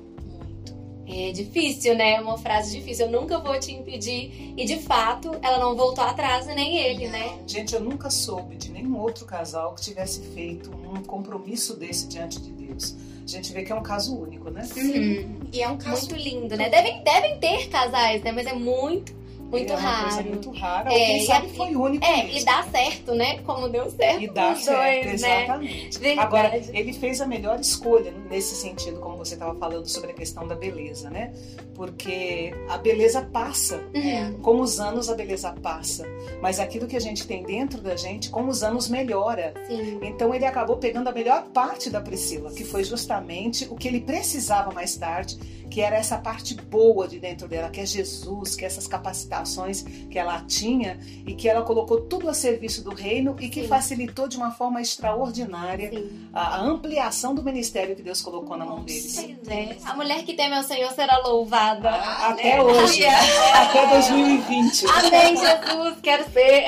É 1.11 1.33
difícil, 1.33 1.95
né? 1.95 2.21
Uma 2.21 2.37
frase 2.37 2.77
difícil. 2.77 3.07
Eu 3.07 3.13
nunca 3.13 3.39
vou 3.39 3.59
te 3.59 3.73
impedir. 3.73 4.53
E 4.57 4.65
de 4.67 4.77
fato, 4.79 5.35
ela 5.41 5.59
não 5.59 5.75
voltou 5.75 6.05
atrás, 6.05 6.47
nem 6.47 6.77
ele, 6.79 7.09
né? 7.09 7.39
Gente, 7.47 7.75
eu 7.75 7.81
nunca 7.81 8.11
soube 8.11 8.57
de 8.57 8.71
nenhum 8.71 8.99
outro 8.99 9.25
casal 9.25 9.75
que 9.75 9.81
tivesse 9.81 10.21
feito 10.35 10.71
um 10.71 11.03
compromisso 11.03 11.75
desse 11.75 12.07
diante 12.09 12.41
de 12.41 12.53
Deus. 12.53 12.95
A 13.25 13.31
gente 13.31 13.53
vê 13.53 13.63
que 13.63 13.73
é 13.73 13.75
um 13.75 13.83
caso 13.83 14.19
único, 14.19 14.51
né? 14.51 14.67
Uhum. 14.77 15.41
E 15.53 15.63
é 15.63 15.69
um 15.69 15.77
caso 15.77 16.09
Muito 16.09 16.23
lindo, 16.23 16.57
né? 16.57 16.69
Devem, 16.69 17.03
devem 17.03 17.39
ter 17.39 17.69
casais, 17.69 18.23
né? 18.23 18.33
Mas 18.33 18.47
é 18.47 18.55
muito, 18.55 19.15
muito 19.51 19.73
é 19.73 19.77
raro. 19.77 20.25
Muito 20.25 20.51
rara. 20.53 20.93
É, 20.93 21.07
quem 21.07 21.19
e 21.23 21.27
sabe 21.27 21.47
a- 21.47 21.51
foi 21.51 21.75
único 21.77 22.05
É, 22.05 22.23
mesmo. 22.25 22.39
e 22.39 22.45
dá 22.45 22.63
certo, 22.65 23.15
né? 23.15 23.39
Como 23.41 23.69
deu 23.69 23.91
certo. 23.91 24.23
E 24.23 24.29
dá 24.29 24.55
certo, 24.55 24.77
dois, 25.05 25.21
né? 25.23 25.43
exatamente. 25.45 25.99
Verdade. 25.99 26.27
Agora, 26.27 26.57
ele 26.73 26.93
fez 26.93 27.21
a 27.21 27.27
melhor 27.27 27.59
escolha 27.61 28.13
nesse 28.31 28.55
sentido, 28.55 29.01
como 29.01 29.17
você 29.17 29.35
estava 29.35 29.55
falando 29.59 29.87
sobre 29.89 30.11
a 30.11 30.15
questão 30.15 30.47
da 30.47 30.55
beleza, 30.55 31.09
né? 31.11 31.33
Porque 31.75 32.53
a 32.69 32.77
beleza 32.79 33.23
passa. 33.23 33.81
Uhum. 33.95 34.39
Com 34.43 34.61
os 34.61 34.81
anos 34.81 35.09
a 35.09 35.15
beleza 35.15 35.53
passa, 35.63 36.05
mas 36.43 36.59
aquilo 36.59 36.87
que 36.87 36.97
a 36.97 37.01
gente 37.01 37.27
tem 37.27 37.43
dentro 37.43 37.81
da 37.81 37.95
gente, 37.97 38.31
com 38.31 38.47
os 38.49 38.63
anos 38.63 38.89
melhora. 38.89 39.55
Sim. 39.67 39.99
Então 40.03 40.35
ele 40.35 40.45
acabou 40.45 40.77
pegando 40.77 41.09
a 41.09 41.13
melhor 41.13 41.45
parte 41.55 41.89
da 41.89 42.01
Priscila, 42.01 42.51
que 42.53 42.65
foi 42.65 42.83
justamente 42.85 43.67
o 43.71 43.77
que 43.77 43.87
ele 43.89 44.01
precisava 44.01 44.73
mais 44.73 44.97
tarde, 44.97 45.39
que 45.71 45.81
era 45.81 45.97
essa 45.97 46.19
parte 46.19 46.55
boa 46.55 47.07
de 47.07 47.19
dentro 47.19 47.47
dela, 47.47 47.71
que 47.71 47.81
é 47.81 47.87
Jesus, 47.87 48.55
que 48.55 48.65
é 48.65 48.67
essas 48.67 48.87
capacitações 48.87 49.83
que 49.83 50.19
ela 50.19 50.43
tinha 50.43 50.99
e 51.27 51.35
que 51.35 51.49
ela 51.49 51.63
colocou 51.63 52.03
tudo 52.03 52.29
a 52.29 52.35
serviço 52.35 52.83
do 52.83 52.95
reino 52.95 53.37
e 53.41 53.49
que 53.49 53.63
Sim. 53.63 53.69
facilitou 53.69 54.29
de 54.29 54.37
uma 54.37 54.51
forma 54.51 54.81
extraordinária 54.81 55.91
Sim. 55.91 56.29
a, 56.33 56.61
ampliação 56.61 57.35
do 57.35 57.43
ministério 57.43 57.95
que 57.95 58.03
Deus 58.03 58.21
colocou 58.23 58.57
na 58.57 58.65
mão 58.65 58.83
deles. 58.83 59.15
Pois 59.45 59.49
é. 59.49 59.77
A 59.85 59.95
mulher 59.95 60.25
que 60.25 60.35
teme 60.35 60.55
ao 60.55 60.63
Senhor 60.63 60.91
será 60.93 61.19
louvada. 61.19 61.91
Até 61.91 62.57
né? 62.57 62.63
hoje, 62.63 63.05
até 63.05 63.87
2020. 63.89 64.87
Amém, 64.87 65.37
Jesus, 65.37 65.99
quero 66.03 66.31
ser. 66.31 66.65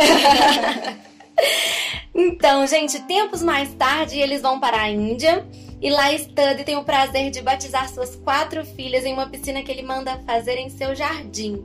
então, 2.15 2.67
gente, 2.67 3.01
tempos 3.03 3.43
mais 3.43 3.73
tarde 3.75 4.19
eles 4.19 4.43
vão 4.43 4.61
para 4.61 4.83
a 4.83 4.91
Índia 4.91 5.47
e 5.81 5.91
lá 5.91 6.17
Study 6.17 6.65
tem 6.65 6.77
o 6.77 6.85
prazer 6.85 7.31
de 7.31 7.41
batizar 7.41 7.89
suas 7.89 8.15
quatro 8.17 8.65
filhas 8.65 9.05
em 9.05 9.13
uma 9.13 9.29
piscina 9.29 9.63
que 9.63 9.71
ele 9.71 9.83
manda 9.83 10.19
fazer 10.27 10.57
em 10.59 10.69
seu 10.69 10.95
jardim. 10.95 11.65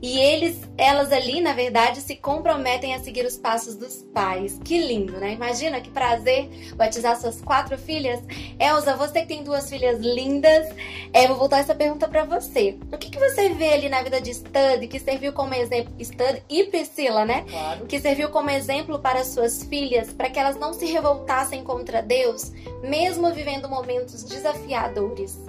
E 0.00 0.18
eles, 0.18 0.60
elas 0.76 1.12
ali, 1.12 1.40
na 1.40 1.52
verdade, 1.52 2.00
se 2.00 2.14
comprometem 2.16 2.94
a 2.94 3.00
seguir 3.00 3.26
os 3.26 3.36
passos 3.36 3.76
dos 3.76 4.02
pais. 4.14 4.58
Que 4.64 4.78
lindo, 4.78 5.14
né? 5.14 5.32
Imagina 5.32 5.80
que 5.80 5.90
prazer 5.90 6.48
batizar 6.76 7.20
suas 7.20 7.40
quatro 7.40 7.76
filhas. 7.76 8.20
Elza, 8.58 8.94
você 8.96 9.22
que 9.22 9.26
tem 9.26 9.42
duas 9.42 9.68
filhas 9.68 9.98
lindas, 10.00 10.68
é, 11.12 11.26
vou 11.26 11.36
voltar 11.36 11.58
essa 11.58 11.74
pergunta 11.74 12.06
pra 12.08 12.24
você. 12.24 12.78
O 12.92 12.98
que, 12.98 13.10
que 13.10 13.18
você 13.18 13.48
vê 13.50 13.72
ali 13.72 13.88
na 13.88 14.02
vida 14.02 14.20
de 14.20 14.32
Study 14.32 14.86
que 14.88 15.00
serviu 15.00 15.32
como 15.32 15.54
exemplo, 15.54 15.92
Study 16.02 16.42
e 16.48 16.64
Priscila, 16.64 17.24
né? 17.24 17.44
Claro. 17.48 17.86
Que 17.86 18.00
serviu 18.00 18.28
como 18.30 18.50
exemplo 18.50 18.98
para 18.98 19.24
suas 19.24 19.64
filhas, 19.64 20.12
para 20.12 20.30
que 20.30 20.38
elas 20.38 20.56
não 20.56 20.72
se 20.72 20.86
revoltassem 20.86 21.64
contra 21.64 22.00
Deus, 22.02 22.52
mesmo 22.82 23.32
vivendo 23.32 23.68
momentos 23.68 24.22
desafiadores. 24.22 25.47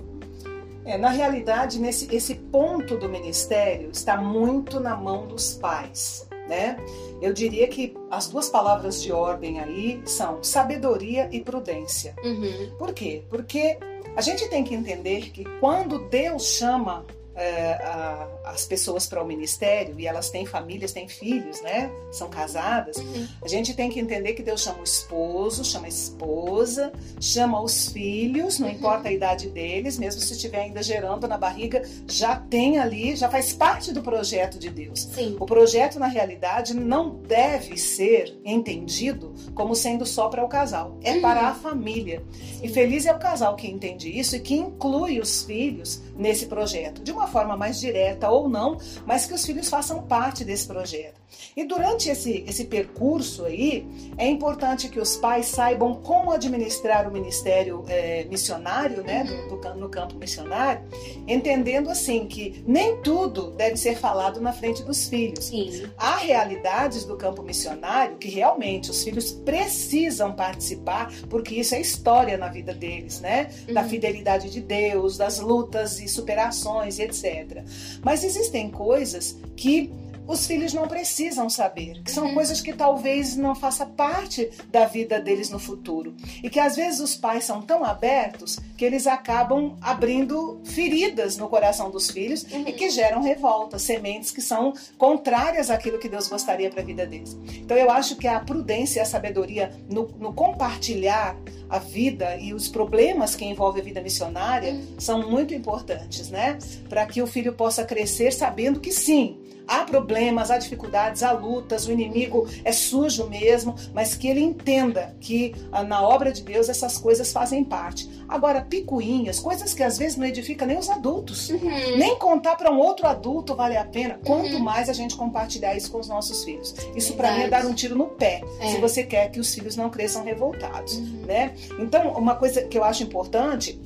É, 0.89 0.97
na 0.97 1.09
realidade, 1.09 1.79
nesse 1.79 2.13
esse 2.15 2.35
ponto 2.35 2.97
do 2.97 3.07
ministério 3.07 3.89
está 3.91 4.17
muito 4.17 4.79
na 4.79 4.95
mão 4.95 5.27
dos 5.27 5.53
pais, 5.53 6.27
né? 6.47 6.77
Eu 7.21 7.31
diria 7.33 7.67
que 7.67 7.95
as 8.09 8.27
duas 8.27 8.49
palavras 8.49 9.01
de 9.01 9.11
ordem 9.11 9.59
aí 9.59 10.01
são 10.05 10.41
sabedoria 10.43 11.29
e 11.31 11.41
prudência. 11.41 12.15
Uhum. 12.23 12.71
Por 12.77 12.93
quê? 12.93 13.23
Porque 13.29 13.77
a 14.15 14.21
gente 14.21 14.49
tem 14.49 14.63
que 14.63 14.73
entender 14.73 15.29
que 15.31 15.43
quando 15.59 15.99
Deus 16.09 16.43
chama 16.57 17.05
é, 17.35 17.73
a- 17.83 18.27
as 18.51 18.65
pessoas 18.65 19.05
para 19.07 19.21
o 19.23 19.25
ministério 19.27 19.95
e 19.99 20.07
elas 20.07 20.29
têm 20.29 20.45
famílias, 20.45 20.91
têm 20.91 21.07
filhos, 21.07 21.61
né? 21.61 21.91
São 22.11 22.29
casadas. 22.29 22.97
Uhum. 22.97 23.27
A 23.43 23.47
gente 23.47 23.73
tem 23.73 23.89
que 23.89 23.99
entender 23.99 24.33
que 24.33 24.43
Deus 24.43 24.61
chama 24.61 24.79
o 24.79 24.83
esposo, 24.83 25.63
chama 25.63 25.85
a 25.85 25.89
esposa, 25.89 26.91
chama 27.19 27.61
os 27.61 27.87
filhos, 27.89 28.59
não 28.59 28.67
Uhum. 28.67 28.73
importa 28.73 29.09
a 29.09 29.11
idade 29.11 29.49
deles, 29.49 29.97
mesmo 29.97 30.21
se 30.21 30.33
estiver 30.33 30.61
ainda 30.61 30.81
gerando 30.83 31.27
na 31.27 31.37
barriga, 31.37 31.81
já 32.07 32.35
tem 32.35 32.77
ali, 32.79 33.15
já 33.15 33.29
faz 33.29 33.53
parte 33.53 33.91
do 33.93 34.01
projeto 34.01 34.57
de 34.59 34.69
Deus. 34.69 35.01
Sim. 35.13 35.35
O 35.39 35.45
projeto, 35.45 35.99
na 35.99 36.07
realidade, 36.07 36.73
não 36.73 37.15
deve 37.15 37.77
ser 37.77 38.37
entendido 38.43 39.33
como 39.55 39.75
sendo 39.75 40.05
só 40.05 40.27
para 40.29 40.43
o 40.43 40.47
casal, 40.49 40.97
é 41.03 41.13
Uhum. 41.13 41.21
para 41.21 41.47
a 41.47 41.53
família. 41.55 42.23
E 42.61 42.67
feliz 42.69 43.05
é 43.05 43.13
o 43.13 43.19
casal 43.19 43.55
que 43.55 43.67
entende 43.69 44.09
isso 44.17 44.35
e 44.35 44.39
que 44.39 44.55
inclui 44.55 45.19
os 45.19 45.43
filhos 45.43 46.01
nesse 46.15 46.45
projeto, 46.47 47.01
de 47.01 47.11
uma 47.11 47.27
forma 47.27 47.55
mais 47.55 47.79
direta 47.79 48.29
ou 48.39 48.49
não, 48.49 48.77
mas 49.05 49.25
que 49.25 49.33
os 49.33 49.45
filhos 49.45 49.69
façam 49.69 50.03
parte 50.03 50.43
desse 50.43 50.67
projeto. 50.67 51.18
E 51.55 51.63
durante 51.63 52.09
esse, 52.09 52.43
esse 52.47 52.65
percurso 52.65 53.45
aí, 53.45 53.85
é 54.17 54.27
importante 54.27 54.89
que 54.89 54.99
os 54.99 55.15
pais 55.17 55.45
saibam 55.47 55.95
como 55.95 56.31
administrar 56.31 57.07
o 57.07 57.11
ministério 57.11 57.83
eh, 57.87 58.25
missionário, 58.29 59.03
né, 59.03 59.23
do- 59.23 59.49
do 59.49 59.57
cam- 59.57 59.75
no 59.75 59.89
campo 59.89 60.15
missionário, 60.15 60.81
entendendo 61.27 61.89
assim 61.89 62.27
que 62.27 62.63
nem 62.67 62.97
tudo 63.01 63.51
deve 63.51 63.77
ser 63.77 63.97
falado 63.97 64.39
na 64.41 64.51
frente 64.53 64.83
dos 64.83 65.07
filhos. 65.07 65.45
Sim. 65.45 65.83
Há 65.97 66.17
realidades 66.17 67.05
do 67.05 67.15
campo 67.17 67.41
missionário 67.43 68.17
que 68.17 68.29
realmente 68.29 68.89
os 68.91 69.03
filhos 69.03 69.31
precisam 69.31 70.33
participar, 70.33 71.11
porque 71.29 71.55
isso 71.55 71.75
é 71.75 71.81
história 71.81 72.37
na 72.37 72.47
vida 72.47 72.73
deles, 72.73 73.19
né? 73.19 73.49
Da 73.73 73.81
Uhum. 73.83 73.89
fidelidade 73.89 74.49
de 74.49 74.61
Deus, 74.61 75.17
das 75.17 75.39
lutas 75.39 75.99
e 75.99 76.07
superações, 76.07 76.99
etc. 76.99 77.63
Mas 78.03 78.23
existem 78.23 78.69
coisas 78.69 79.37
que 79.55 79.91
os 80.29 80.45
filhos 80.45 80.73
não 80.73 80.87
precisam 80.87 81.49
saber, 81.49 82.01
que 82.03 82.11
são 82.11 82.27
Uhum. 82.27 82.33
coisas 82.35 82.61
que 82.61 82.71
talvez 82.73 83.35
não 83.35 83.55
faça 83.55 83.85
parte 83.85 84.49
da 84.71 84.85
vida 84.85 85.19
deles 85.19 85.49
no 85.49 85.57
futuro. 85.59 86.15
E 86.43 86.49
que 86.49 86.59
às 86.59 86.75
vezes 86.75 86.99
os 86.99 87.15
pais 87.15 87.43
são 87.43 87.61
tão 87.61 87.83
abertos 87.83 88.59
que 88.77 88.85
eles 88.85 89.07
acabam 89.07 89.75
abrindo 89.81 90.61
feridas 90.63 91.35
no 91.37 91.49
coração 91.49 91.89
dos 91.89 92.09
filhos 92.11 92.43
Uhum. 92.43 92.63
e 92.67 92.73
que 92.73 92.89
geram 92.89 93.21
revolta, 93.21 93.79
sementes 93.79 94.29
que 94.31 94.41
são 94.41 94.73
contrárias 94.97 95.69
àquilo 95.69 95.97
que 95.99 96.07
Deus 96.07 96.27
gostaria 96.27 96.69
para 96.69 96.81
a 96.81 96.85
vida 96.85 97.05
deles. 97.07 97.35
Então 97.55 97.75
eu 97.75 97.89
acho 97.89 98.15
que 98.15 98.27
a 98.27 98.39
prudência 98.39 98.99
e 98.99 99.01
a 99.01 99.05
sabedoria 99.05 99.71
no, 99.89 100.07
no 100.19 100.31
compartilhar 100.33 101.35
a 101.69 101.77
vida 101.77 102.35
e 102.37 102.53
os 102.53 102.67
problemas 102.67 103.35
que 103.35 103.45
envolvem 103.45 103.81
a 103.81 103.85
vida 103.85 104.01
missionária 104.01 104.79
são 104.97 105.29
muito 105.29 105.53
importantes, 105.53 106.29
né? 106.29 106.57
Para 106.87 107.05
que 107.05 107.21
o 107.21 107.27
filho 107.27 107.53
possa 107.53 107.83
crescer 107.83 108.31
sabendo 108.33 108.79
que 108.79 108.91
sim, 108.91 109.37
há 109.69 109.83
problemas, 109.83 110.49
há 110.49 110.57
dificuldades, 110.57 111.21
há 111.21 111.31
lutas, 111.31 111.87
o 111.87 111.91
inimigo 111.91 112.47
é 112.63 112.71
sujo 112.71 113.29
mesmo, 113.29 113.75
mas 113.93 114.15
que 114.15 114.27
ele 114.27 114.41
entenda 114.41 115.15
que 115.21 115.53
ah, 115.71 115.83
na 115.83 116.01
obra 116.01 116.31
de 116.31 116.41
Deus 116.41 116.67
essas 116.69 116.97
coisas 116.97 117.31
fazem 117.31 117.63
parte. 117.63 118.09
Agora, 118.29 118.61
picuinhas, 118.61 119.39
coisas 119.39 119.73
que 119.73 119.81
às 119.81 119.97
vezes 119.97 120.15
não 120.15 120.25
edificam 120.25 120.67
nem 120.67 120.77
os 120.77 120.89
adultos. 120.89 121.49
Uhum. 121.49 121.97
Nem 121.97 122.15
contar 122.19 122.55
para 122.55 122.71
um 122.71 122.77
outro 122.79 123.07
adulto 123.07 123.55
vale 123.55 123.75
a 123.75 123.83
pena, 123.83 124.19
quanto 124.23 124.53
Uhum. 124.53 124.59
mais 124.59 124.87
a 124.87 124.93
gente 124.93 125.15
compartilhar 125.15 125.75
isso 125.75 125.91
com 125.91 125.99
os 125.99 126.07
nossos 126.07 126.43
filhos. 126.43 126.75
Isso 126.95 127.13
para 127.15 127.31
mim 127.33 127.41
é 127.43 127.47
dar 127.49 127.65
um 127.65 127.73
tiro 127.73 127.95
no 127.95 128.05
pé, 128.05 128.41
É. 128.59 128.67
se 128.67 128.77
você 128.77 129.03
quer 129.03 129.31
que 129.31 129.39
os 129.39 129.53
filhos 129.53 129.75
não 129.75 129.89
cresçam 129.89 130.23
revoltados, 130.23 130.95
Uhum. 130.97 131.23
né? 131.25 131.53
Então, 131.79 132.11
uma 132.13 132.35
coisa 132.35 132.61
que 132.61 132.77
eu 132.77 132.83
acho 132.83 133.01
importante 133.03 133.81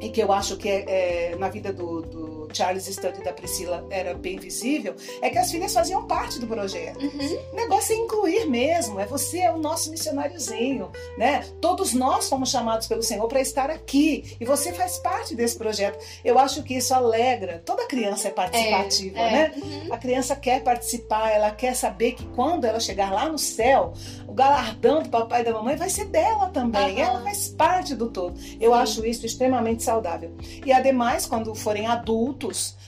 e 0.00 0.08
que 0.08 0.20
eu 0.22 0.32
acho 0.32 0.56
que 0.56 0.68
é, 0.68 1.30
é, 1.32 1.36
na 1.36 1.48
vida 1.48 1.72
do, 1.72 2.00
do 2.02 2.39
Charles 2.52 2.86
Studd 2.86 3.20
e 3.20 3.24
da 3.24 3.32
Priscila 3.32 3.86
era 3.90 4.14
bem 4.14 4.38
visível, 4.38 4.94
é 5.22 5.30
que 5.30 5.38
as 5.38 5.50
filhas 5.50 5.72
faziam 5.72 6.06
parte 6.06 6.38
do 6.38 6.46
projeto. 6.46 7.00
Uhum. 7.00 7.38
O 7.52 7.56
negócio 7.56 7.94
é 7.94 7.96
incluir 7.96 8.46
mesmo, 8.46 8.98
é 9.00 9.06
você 9.06 9.40
é 9.40 9.52
o 9.52 9.58
nosso 9.58 9.90
missionáriozinho, 9.90 10.90
né? 11.16 11.44
Todos 11.60 11.92
nós 11.92 12.28
fomos 12.28 12.50
chamados 12.50 12.86
pelo 12.86 13.02
Senhor 13.02 13.26
para 13.28 13.40
estar 13.40 13.70
aqui 13.70 14.36
e 14.40 14.44
você 14.44 14.72
faz 14.72 14.98
parte 14.98 15.34
desse 15.34 15.56
projeto. 15.56 15.98
Eu 16.24 16.38
acho 16.38 16.62
que 16.62 16.74
isso 16.74 16.94
alegra. 16.94 17.62
Toda 17.64 17.86
criança 17.86 18.28
é 18.28 18.30
participativa, 18.30 19.18
É, 19.18 19.22
é. 19.22 19.30
né? 19.30 19.52
Uhum. 19.56 19.92
A 19.94 19.98
criança 19.98 20.36
quer 20.36 20.62
participar, 20.62 21.30
ela 21.30 21.50
quer 21.50 21.74
saber 21.74 22.12
que 22.12 22.24
quando 22.28 22.64
ela 22.64 22.80
chegar 22.80 23.12
lá 23.12 23.28
no 23.28 23.38
céu, 23.38 23.92
o 24.26 24.32
galardão 24.32 25.02
do 25.02 25.08
papai 25.08 25.40
e 25.42 25.44
da 25.44 25.52
mamãe 25.52 25.76
vai 25.76 25.88
ser 25.90 26.06
dela 26.06 26.48
também. 26.50 27.02
Aham. 27.02 27.10
Ela 27.10 27.20
faz 27.22 27.48
parte 27.48 27.94
do 27.94 28.08
todo. 28.08 28.38
Eu 28.60 28.72
Sim. 28.72 28.78
acho 28.78 29.06
isso 29.06 29.26
extremamente 29.26 29.82
saudável. 29.82 30.32
E 30.64 30.72
ademais, 30.72 31.26
quando 31.26 31.54
forem 31.54 31.86
adultos, 31.86 32.39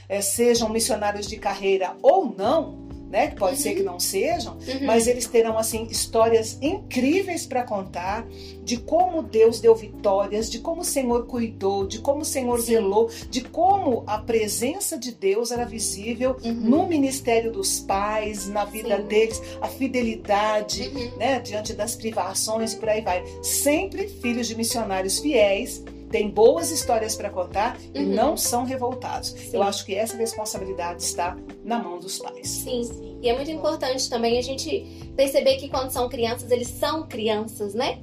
eh, 0.08 0.20
sejam 0.22 0.68
missionários 0.68 1.26
de 1.26 1.36
carreira 1.36 1.94
ou 2.02 2.34
não, 2.36 2.82
né? 3.10 3.26
Que 3.28 3.36
pode 3.36 3.56
Uhum. 3.56 3.60
ser 3.60 3.74
que 3.74 3.82
não 3.82 4.00
sejam, 4.00 4.54
Uhum. 4.54 4.86
mas 4.86 5.06
eles 5.06 5.26
terão 5.26 5.58
assim 5.58 5.86
histórias 5.90 6.56
incríveis 6.62 7.44
para 7.44 7.62
contar 7.62 8.26
de 8.64 8.78
como 8.78 9.22
Deus 9.22 9.60
deu 9.60 9.74
vitórias, 9.74 10.48
de 10.50 10.60
como 10.60 10.80
o 10.80 10.84
Senhor 10.84 11.26
cuidou, 11.26 11.86
de 11.86 11.98
como 11.98 12.22
o 12.22 12.24
Senhor 12.24 12.58
Sim. 12.60 12.66
zelou, 12.74 13.10
de 13.28 13.42
como 13.42 14.02
a 14.06 14.16
presença 14.18 14.96
de 14.96 15.12
Deus 15.12 15.50
era 15.50 15.66
visível 15.66 16.36
Uhum. 16.42 16.52
no 16.54 16.86
ministério 16.86 17.52
dos 17.52 17.80
pais, 17.80 18.48
na 18.48 18.64
vida 18.64 18.96
Sim. 18.96 19.02
deles, 19.08 19.42
a 19.60 19.68
fidelidade, 19.68 20.88
Uhum. 20.88 21.16
né, 21.18 21.38
diante 21.40 21.72
das 21.74 21.94
privações 21.94 22.72
e 22.72 22.76
por 22.76 22.88
aí 22.88 23.00
vai. 23.02 23.22
Sempre 23.42 24.08
filhos 24.08 24.46
de 24.48 24.56
missionários 24.56 25.18
fiéis 25.18 25.82
têm 26.12 26.30
boas 26.30 26.70
histórias 26.70 27.16
para 27.16 27.28
contar 27.30 27.76
e 27.92 27.98
Uhum. 28.00 28.14
não 28.14 28.36
são 28.36 28.64
revoltados. 28.64 29.30
Sim. 29.30 29.50
Eu 29.56 29.62
acho 29.64 29.84
que 29.84 29.94
essa 29.94 30.16
responsabilidade 30.16 31.02
está 31.02 31.36
na 31.64 31.82
mão 31.82 31.98
dos 31.98 32.18
pais. 32.18 32.48
Sim. 32.48 33.18
E 33.20 33.28
é 33.28 33.34
muito 33.34 33.50
importante 33.50 34.08
também 34.10 34.38
a 34.38 34.42
gente 34.42 34.84
perceber 35.16 35.56
que 35.56 35.68
quando 35.68 35.90
são 35.90 36.08
crianças, 36.08 36.50
eles 36.50 36.68
são 36.68 37.06
crianças, 37.08 37.72
né? 37.74 37.98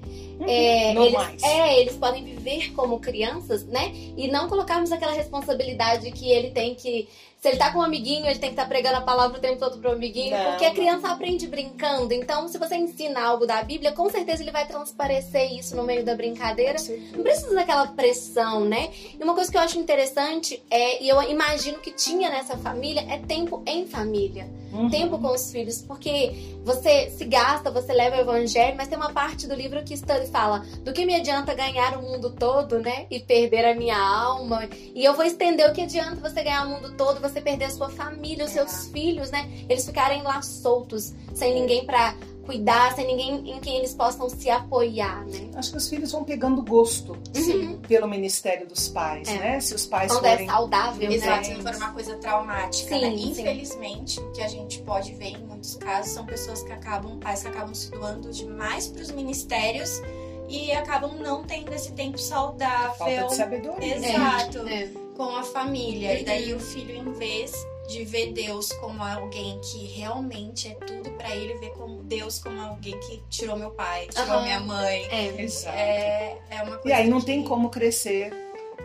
É, 0.48 0.94
Normais. 0.94 1.30
eles, 1.32 1.44
é, 1.44 1.80
eles 1.82 1.96
podem 1.98 2.24
viver 2.24 2.72
como 2.74 3.00
crianças, 3.00 3.66
né? 3.66 3.92
E 4.18 4.28
não 4.30 4.48
colocarmos 4.48 4.92
aquela 4.92 5.12
responsabilidade 5.12 6.10
que 6.12 6.30
ele 6.32 6.52
tem 6.52 6.74
que. 6.76 7.08
Se 7.40 7.48
ele 7.48 7.58
tá 7.58 7.72
com 7.72 7.80
um 7.80 7.84
amiguinho, 7.84 8.26
ele 8.26 8.38
tem 8.38 8.50
que 8.50 8.54
estar 8.54 8.68
pregando 8.68 8.98
a 8.98 9.02
palavra 9.02 9.38
o 9.38 9.42
tempo 9.42 9.58
todo 9.60 9.78
pro 9.78 9.92
amiguinho, 9.94 10.38
Não, 10.38 10.52
porque 10.52 10.66
a 10.66 10.70
não. 10.70 10.76
criança 10.76 11.08
aprende 11.10 11.48
brincando. 11.48 12.14
Então, 12.14 12.50
se 12.50 12.58
você 12.58 12.76
ensina 12.76 13.22
algo 13.22 13.46
da 13.46 13.64
Bíblia, 13.64 13.94
com 13.94 14.10
certeza 14.10 14.44
ele 14.44 14.52
vai 14.52 14.68
transparecer 14.68 15.54
isso 15.54 15.74
no 15.74 15.84
meio 15.84 16.04
da 16.04 16.16
brincadeira. 16.16 16.78
Não 17.16 17.24
precisa 17.24 17.56
daquela 17.56 17.88
pressão, 17.88 18.66
né? 18.66 18.90
E 19.18 19.24
uma 19.24 19.34
coisa 19.34 19.50
que 19.50 19.56
eu 19.58 19.62
acho 19.62 19.80
interessante 19.80 20.62
é, 20.70 21.02
e 21.02 21.08
eu 21.08 21.22
imagino 21.24 21.80
que 21.80 21.92
tinha 21.92 22.30
nessa 22.30 22.58
família, 22.58 23.06
é 23.10 23.18
tempo 23.18 23.64
em 23.66 23.88
família 23.88 24.60
Uhum. 24.72 24.90
tempo 24.90 25.18
com 25.18 25.30
os 25.34 25.52
filhos, 25.52 25.82
porque 25.82 26.32
você 26.64 27.10
se 27.10 27.26
gasta, 27.26 27.72
você 27.72 27.92
leva 27.92 28.18
o 28.18 28.20
evangelho, 28.20 28.78
mas 28.78 28.88
tem 28.88 28.98
uma 28.98 29.12
parte 29.12 29.48
do 29.48 29.56
livro 29.56 29.84
que 29.84 29.96
Stanley 29.96 30.28
fala: 30.28 30.60
do 30.84 30.94
que 30.94 31.06
me 31.06 31.16
adianta 31.16 31.56
ganhar 31.56 31.98
o 31.98 32.04
mundo 32.04 32.30
todo, 32.30 32.78
né? 32.80 33.08
E 33.10 33.20
perder 33.20 33.66
a 33.66 33.74
minha 33.74 33.98
alma. 33.98 34.70
E 34.94 35.04
eu 35.04 35.16
vou 35.16 35.26
estender 35.26 35.68
o 35.68 35.74
que 35.74 35.82
adianta 35.82 36.18
você 36.18 36.44
ganhar 36.44 36.68
o 36.68 36.70
mundo 36.70 36.96
todo, 36.96 37.20
você 37.30 37.42
perder 37.42 37.66
a 37.66 37.70
sua 37.70 37.90
família, 37.90 38.46
os 38.46 38.52
seus 38.52 38.88
filhos, 38.88 39.32
né? 39.32 39.50
Eles 39.70 39.86
ficarem 39.86 40.22
lá 40.22 40.42
soltos, 40.42 41.14
sem 41.34 41.54
ninguém 41.54 41.86
pra 41.86 42.16
cuidar, 42.46 42.96
sem 42.96 43.06
ninguém 43.06 43.52
em 43.52 43.60
quem 43.60 43.78
eles 43.78 43.94
possam 43.94 44.28
se 44.28 44.50
apoiar, 44.50 45.24
né? 45.28 45.52
Acho 45.56 45.70
que 45.72 45.78
os 45.78 45.88
filhos 45.88 46.12
vão 46.12 46.24
pegando 46.24 46.64
gosto 46.64 47.16
Uhum. 47.36 47.78
pelo 47.88 48.08
ministério 48.08 48.66
dos 48.68 48.88
pais, 48.90 49.28
É. 49.28 49.38
né? 49.38 49.60
Se 49.60 49.76
os 49.76 49.86
pais 49.86 50.12
Quando 50.12 50.26
é 50.26 50.32
forem 50.32 50.48
saudável, 50.50 51.12
Exato, 51.12 51.38
né? 51.38 51.44
se 51.44 51.54
não 51.54 51.62
for 51.62 51.76
uma 51.76 51.92
coisa 51.94 52.16
traumática, 52.18 52.90
Sim, 52.96 53.02
né? 53.02 53.18
sim. 53.18 53.30
Infelizmente, 53.32 54.20
o 54.20 54.32
que 54.32 54.42
a 54.42 54.48
gente 54.48 54.80
pode 54.82 55.14
ver 55.14 55.34
em 55.38 55.44
muitos 55.46 55.76
casos 55.76 56.12
são 56.12 56.26
pessoas 56.26 56.64
que 56.64 56.72
acabam, 56.72 57.20
pais 57.20 57.44
que 57.44 57.50
acabam 57.50 57.74
se 57.76 57.92
doando 57.92 58.32
demais 58.32 58.88
para 58.88 59.04
os 59.04 59.12
ministérios 59.12 60.02
e 60.48 60.72
acabam 60.72 61.12
não 61.20 61.44
tendo 61.44 61.72
esse 61.72 61.92
tempo 61.92 62.18
falta 62.18 62.66
saudável. 62.98 63.28
de 63.28 63.36
sabedoria. 63.36 63.96
Exato. 63.96 64.68
É. 64.68 64.90
com 65.20 65.36
a 65.36 65.44
família. 65.44 66.12
Uhum. 66.14 66.18
E 66.20 66.24
daí 66.24 66.54
o 66.54 66.60
filho, 66.62 66.96
em 66.96 67.12
vez 67.12 67.52
de 67.90 68.06
ver 68.06 68.32
Deus 68.32 68.72
como 68.74 69.04
alguém 69.04 69.60
que 69.60 69.86
realmente 70.00 70.70
é 70.70 70.76
tudo 70.76 71.10
pra 71.12 71.36
ele, 71.36 71.56
vê 71.56 71.68
como 71.72 72.02
Deus 72.04 72.40
como 72.40 72.58
alguém 72.62 72.98
que 73.02 73.22
tirou 73.30 73.58
meu 73.58 73.72
pai, 73.72 74.08
tirou 74.08 74.30
Aham. 74.38 74.44
minha 74.44 74.60
mãe. 74.62 75.04
É. 75.12 75.42
Exato. 75.42 75.76
É, 75.78 76.38
é 76.52 76.56
uma 76.64 76.78
coisa 76.78 76.88
E 76.88 76.94
aí 76.94 77.10
não 77.10 77.20
que- 77.20 77.26
tem 77.26 77.44
como 77.44 77.70
crescer 77.70 78.32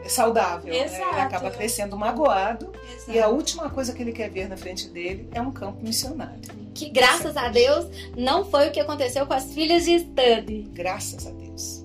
saudável. 0.09 0.73
né? 0.73 0.81
Ele 0.81 0.85
Exato. 0.87 1.15
acaba 1.21 1.51
crescendo 1.53 1.97
magoado 1.97 2.73
Exato. 2.97 3.13
e 3.13 3.21
a 3.21 3.29
última 3.29 3.71
coisa 3.71 3.93
que 3.93 4.03
ele 4.03 4.13
quer 4.13 4.29
ver 4.29 4.49
na 4.49 4.57
frente 4.57 4.89
dele 4.89 5.29
é 5.33 5.41
um 5.41 5.53
campo 5.53 5.83
missionário. 5.87 6.41
Que 6.75 6.91
graças 6.91 7.37
a 7.37 7.49
Deus 7.49 7.87
não 8.17 8.45
foi 8.45 8.69
o 8.69 8.73
que 8.73 8.81
aconteceu 8.81 9.25
com 9.25 9.35
as 9.35 9.53
filhas 9.55 9.85
de 9.85 10.01
Study. 10.01 10.69
Graças 10.73 11.29
a 11.29 11.31
Deus. 11.31 11.85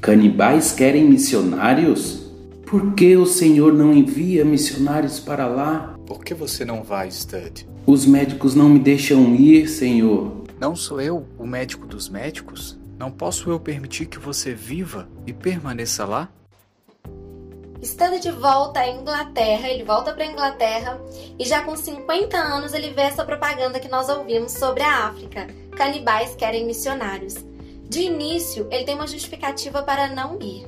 Canibais 0.00 0.72
querem 0.72 1.04
missionários? 1.04 2.25
Por 2.66 2.94
que 2.94 3.16
o 3.16 3.24
Senhor 3.24 3.72
não 3.72 3.92
envia 3.92 4.44
missionários 4.44 5.20
para 5.20 5.46
lá? 5.46 5.96
Por 6.04 6.24
que 6.24 6.34
você 6.34 6.64
não 6.64 6.82
vai, 6.82 7.08
Stud? 7.08 7.64
Os 7.86 8.04
médicos 8.04 8.56
não 8.56 8.68
me 8.68 8.80
deixam 8.80 9.36
ir, 9.36 9.68
Senhor. 9.68 10.42
Não 10.58 10.74
sou 10.74 11.00
eu 11.00 11.24
o 11.38 11.46
médico 11.46 11.86
dos 11.86 12.08
médicos? 12.08 12.76
Não 12.98 13.08
posso 13.08 13.48
eu 13.50 13.60
permitir 13.60 14.06
que 14.06 14.18
você 14.18 14.52
viva 14.52 15.08
e 15.24 15.32
permaneça 15.32 16.04
lá? 16.04 16.28
Estando 17.80 18.18
de 18.18 18.32
volta 18.32 18.80
à 18.80 18.88
Inglaterra, 18.88 19.68
ele 19.68 19.84
volta 19.84 20.12
para 20.12 20.24
a 20.24 20.32
Inglaterra 20.32 21.00
e 21.38 21.44
já 21.44 21.62
com 21.62 21.76
50 21.76 22.36
anos 22.36 22.74
ele 22.74 22.90
vê 22.90 23.02
essa 23.02 23.24
propaganda 23.24 23.78
que 23.78 23.88
nós 23.88 24.08
ouvimos 24.08 24.50
sobre 24.50 24.82
a 24.82 25.06
África. 25.06 25.46
Canibais 25.76 26.34
querem 26.34 26.66
missionários. 26.66 27.36
De 27.88 28.00
início, 28.00 28.66
ele 28.72 28.82
tem 28.82 28.96
uma 28.96 29.06
justificativa 29.06 29.84
para 29.84 30.08
não 30.08 30.40
ir, 30.42 30.66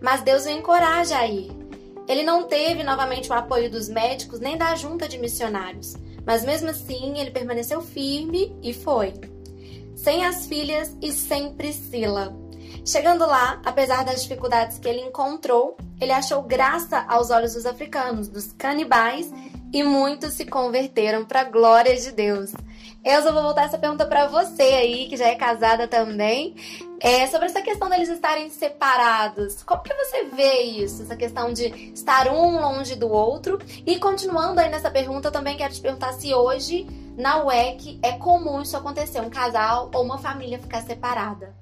mas 0.00 0.22
Deus 0.22 0.46
o 0.46 0.50
encoraja 0.50 1.18
a 1.18 1.26
ir. 1.26 1.50
Ele 2.08 2.22
não 2.22 2.44
teve 2.44 2.82
novamente 2.82 3.30
o 3.30 3.34
apoio 3.34 3.70
dos 3.70 3.88
médicos 3.88 4.40
nem 4.40 4.56
da 4.56 4.74
junta 4.74 5.08
de 5.08 5.18
missionários, 5.18 5.94
mas 6.26 6.44
mesmo 6.44 6.68
assim 6.70 7.18
ele 7.18 7.30
permaneceu 7.30 7.80
firme 7.80 8.56
e 8.62 8.72
foi. 8.72 9.14
Sem 9.94 10.24
as 10.24 10.46
filhas 10.46 10.96
e 11.00 11.12
sem 11.12 11.52
Priscila. 11.54 12.34
Chegando 12.84 13.26
lá, 13.26 13.60
apesar 13.64 14.04
das 14.04 14.22
dificuldades 14.22 14.78
que 14.78 14.88
ele 14.88 15.02
encontrou, 15.02 15.76
ele 16.00 16.12
achou 16.12 16.42
graça 16.42 17.04
aos 17.08 17.30
olhos 17.30 17.54
dos 17.54 17.66
africanos, 17.66 18.28
dos 18.28 18.52
canibais, 18.52 19.30
e 19.72 19.82
muitos 19.82 20.34
se 20.34 20.46
converteram 20.46 21.24
para 21.24 21.42
a 21.42 21.44
glória 21.44 21.94
de 21.94 22.10
Deus. 22.10 22.52
Eu 23.02 23.22
vou 23.22 23.42
voltar 23.42 23.64
essa 23.64 23.78
pergunta 23.78 24.04
para 24.04 24.26
você 24.26 24.62
aí, 24.62 25.08
que 25.08 25.16
já 25.16 25.26
é 25.26 25.34
casada 25.34 25.88
também, 25.88 26.54
é, 27.00 27.26
sobre 27.28 27.46
essa 27.46 27.62
questão 27.62 27.88
deles 27.88 28.10
estarem 28.10 28.50
separados. 28.50 29.62
Como 29.62 29.82
que 29.82 29.94
você 29.94 30.24
vê 30.24 30.60
isso? 30.60 31.02
Essa 31.02 31.16
questão 31.16 31.50
de 31.50 31.92
estar 31.94 32.28
um 32.28 32.60
longe 32.60 32.94
do 32.94 33.08
outro? 33.10 33.58
E 33.86 33.98
continuando 33.98 34.60
aí 34.60 34.68
nessa 34.68 34.90
pergunta, 34.90 35.28
eu 35.28 35.32
também 35.32 35.56
quero 35.56 35.72
te 35.72 35.80
perguntar 35.80 36.12
se 36.12 36.34
hoje, 36.34 36.86
na 37.16 37.42
UEC, 37.42 37.98
é 38.02 38.12
comum 38.12 38.60
isso 38.60 38.76
acontecer, 38.76 39.20
um 39.20 39.30
casal 39.30 39.90
ou 39.94 40.04
uma 40.04 40.18
família 40.18 40.58
ficar 40.58 40.82
separada. 40.82 41.54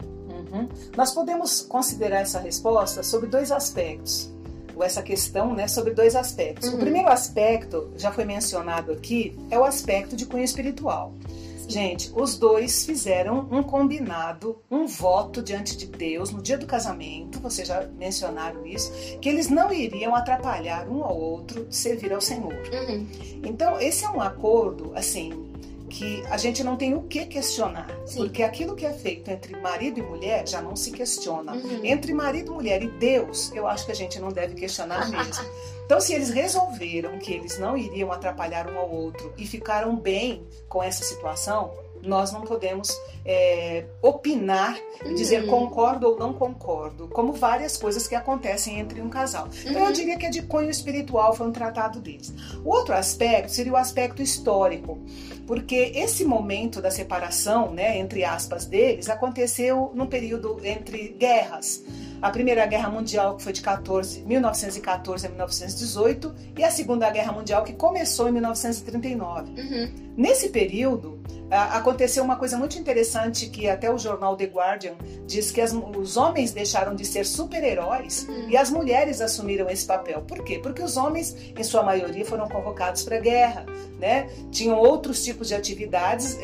Uhum. 0.00 0.66
Nós 0.96 1.12
podemos 1.12 1.60
considerar 1.60 2.20
essa 2.20 2.40
resposta 2.40 3.02
sobre 3.02 3.28
dois 3.28 3.52
aspectos. 3.52 4.34
Essa 4.82 5.02
questão, 5.02 5.54
né, 5.54 5.68
sobre 5.68 5.94
dois 5.94 6.14
aspectos. 6.14 6.68
Uhum. 6.68 6.76
O 6.76 6.78
primeiro 6.78 7.08
aspecto, 7.08 7.90
já 7.96 8.12
foi 8.12 8.24
mencionado 8.24 8.92
aqui, 8.92 9.36
é 9.50 9.58
o 9.58 9.64
aspecto 9.64 10.14
de 10.14 10.26
cunho 10.26 10.44
espiritual. 10.44 11.12
Gente, 11.68 12.12
os 12.14 12.38
dois 12.38 12.86
fizeram 12.86 13.48
um 13.50 13.60
combinado, 13.60 14.62
um 14.70 14.86
voto 14.86 15.42
diante 15.42 15.76
de 15.76 15.86
Deus 15.86 16.30
no 16.30 16.40
dia 16.40 16.56
do 16.56 16.64
casamento, 16.64 17.40
vocês 17.40 17.66
já 17.66 17.84
mencionaram 17.98 18.64
isso, 18.64 18.92
que 19.20 19.28
eles 19.28 19.48
não 19.48 19.72
iriam 19.72 20.14
atrapalhar 20.14 20.88
um 20.88 21.02
ao 21.02 21.18
outro 21.18 21.64
de 21.64 21.74
servir 21.74 22.12
ao 22.12 22.20
Senhor. 22.20 22.54
Uhum. 22.72 23.06
Então, 23.44 23.80
esse 23.80 24.04
é 24.04 24.08
um 24.08 24.20
acordo, 24.20 24.92
assim, 24.94 25.45
que 25.86 26.24
a 26.26 26.36
gente 26.36 26.62
não 26.62 26.76
tem 26.76 26.94
o 26.94 27.02
que 27.02 27.26
questionar. 27.26 27.88
Sim. 28.06 28.18
Porque 28.18 28.42
aquilo 28.42 28.74
que 28.74 28.84
é 28.84 28.92
feito 28.92 29.30
entre 29.30 29.56
marido 29.60 30.00
e 30.00 30.02
mulher 30.02 30.46
já 30.46 30.60
não 30.60 30.76
se 30.76 30.90
questiona. 30.90 31.52
Uhum. 31.54 31.84
Entre 31.84 32.12
marido, 32.12 32.52
mulher 32.52 32.82
e 32.82 32.88
Deus, 32.88 33.52
eu 33.54 33.66
acho 33.66 33.86
que 33.86 33.92
a 33.92 33.94
gente 33.94 34.18
não 34.18 34.30
deve 34.30 34.54
questionar 34.54 35.08
mesmo. 35.10 35.44
Então, 35.84 36.00
se 36.00 36.14
eles 36.14 36.30
resolveram 36.30 37.18
que 37.18 37.32
eles 37.32 37.58
não 37.58 37.76
iriam 37.76 38.10
atrapalhar 38.10 38.68
um 38.68 38.78
ao 38.78 38.90
outro 38.90 39.32
e 39.38 39.46
ficaram 39.46 39.96
bem 39.96 40.46
com 40.68 40.82
essa 40.82 41.04
situação, 41.04 41.72
nós 42.02 42.32
não 42.32 42.42
podemos 42.42 42.90
é, 43.28 43.84
opinar 44.00 44.78
e 45.04 45.12
dizer 45.14 45.42
Uhum. 45.42 45.50
concordo 45.50 46.06
ou 46.08 46.16
não 46.18 46.32
concordo, 46.32 47.08
como 47.08 47.32
várias 47.32 47.76
coisas 47.76 48.06
que 48.06 48.14
acontecem 48.14 48.78
entre 48.78 49.00
um 49.02 49.08
casal. 49.08 49.48
Então, 49.64 49.80
eu 49.80 49.86
Uhum. 49.86 49.92
diria 49.92 50.16
que 50.16 50.26
é 50.26 50.30
de 50.30 50.42
cunho 50.42 50.70
espiritual, 50.70 51.34
foi 51.34 51.46
um 51.48 51.52
tratado 51.52 52.00
deles. 52.00 52.32
O 52.64 52.70
outro 52.70 52.94
aspecto 52.94 53.50
seria 53.50 53.72
o 53.72 53.76
aspecto 53.76 54.22
histórico, 54.22 54.98
porque 55.46 55.92
esse 55.96 56.24
momento 56.24 56.80
da 56.80 56.90
separação, 56.90 57.72
né, 57.72 57.98
entre 57.98 58.24
aspas, 58.24 58.64
deles, 58.64 59.08
aconteceu 59.10 59.90
num 59.94 60.06
período 60.06 60.58
entre 60.64 61.08
guerras. 61.18 61.82
A 62.22 62.30
Primeira 62.30 62.64
Guerra 62.64 62.88
Mundial, 62.88 63.36
que 63.36 63.42
foi 63.42 63.52
de 63.52 63.60
14, 63.60 64.20
1914 64.22 65.26
a 65.26 65.28
1918, 65.28 66.34
e 66.56 66.64
a 66.64 66.70
Segunda 66.70 67.10
Guerra 67.10 67.30
Mundial, 67.32 67.62
que 67.62 67.74
começou 67.74 68.28
em 68.28 68.32
1939. 68.32 69.50
Uhum. 69.60 69.92
Nesse 70.16 70.48
período, 70.48 71.20
aconteceu 71.50 72.24
uma 72.24 72.36
coisa 72.36 72.56
muito 72.56 72.78
interessante 72.78 73.15
que 73.50 73.68
até 73.68 73.90
o 73.92 73.98
jornal 73.98 74.36
The 74.36 74.44
Guardian 74.46 74.94
diz 75.26 75.50
que 75.50 75.60
as- 75.60 75.72
os 75.72 76.16
homens 76.16 76.52
deixaram 76.52 76.94
de 76.94 77.04
ser 77.04 77.24
super-heróis 77.26 78.26
Uhum. 78.28 78.48
e 78.50 78.56
as 78.56 78.70
mulheres 78.70 79.20
assumiram 79.20 79.68
esse 79.68 79.84
papel. 79.86 80.22
Por 80.22 80.44
quê? 80.44 80.58
Porque 80.62 80.82
os 80.82 80.96
homens, 80.96 81.34
em 81.56 81.62
sua 81.64 81.82
maioria, 81.82 82.24
foram 82.24 82.48
convocados 82.48 83.02
para 83.02 83.16
a 83.16 83.20
guerra, 83.20 83.66
né? 83.98 84.28
Tinham 84.50 84.78
outros 84.78 85.22
tipos 85.24 85.48
de 85.48 85.54
atividades 85.54 86.38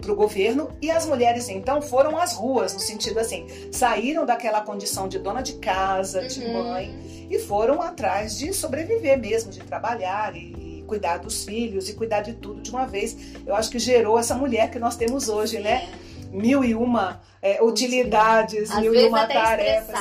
para 0.00 0.12
o 0.12 0.14
governo 0.16 0.70
e 0.80 0.90
as 0.90 1.06
mulheres, 1.06 1.48
então, 1.48 1.80
foram 1.82 2.16
às 2.18 2.34
ruas, 2.34 2.72
no 2.74 2.80
sentido 2.80 3.18
assim, 3.18 3.46
saíram 3.72 4.24
daquela 4.26 4.60
condição 4.60 5.08
de 5.08 5.18
dona 5.18 5.42
de 5.42 5.54
casa, 5.54 6.26
de 6.26 6.40
Uhum. 6.44 6.52
mãe, 6.70 7.26
e 7.30 7.38
foram 7.38 7.80
atrás 7.80 8.36
de 8.38 8.52
sobreviver 8.52 9.18
mesmo, 9.18 9.50
de 9.50 9.60
trabalhar 9.60 10.34
e, 10.36 10.78
e 10.80 10.84
cuidar 10.86 11.18
dos 11.18 11.44
filhos 11.44 11.88
e 11.88 11.94
cuidar 11.94 12.20
de 12.20 12.32
tudo 12.34 12.60
de 12.60 12.70
uma 12.70 12.86
vez. 12.86 13.16
Eu 13.46 13.54
acho 13.54 13.70
que 13.70 13.78
gerou 13.78 14.18
essa 14.18 14.34
mulher 14.34 14.70
que 14.70 14.78
nós 14.78 14.96
temos 14.96 15.28
hoje, 15.28 15.58
né? 15.60 15.88
Mil 16.30 16.62
e 16.64 16.74
uma 16.74 17.20
é, 17.42 17.62
utilidades, 17.62 18.70
Às 18.70 18.80
mil 18.80 18.94
e 18.94 19.06
uma 19.08 19.26
tarefas. 19.26 19.94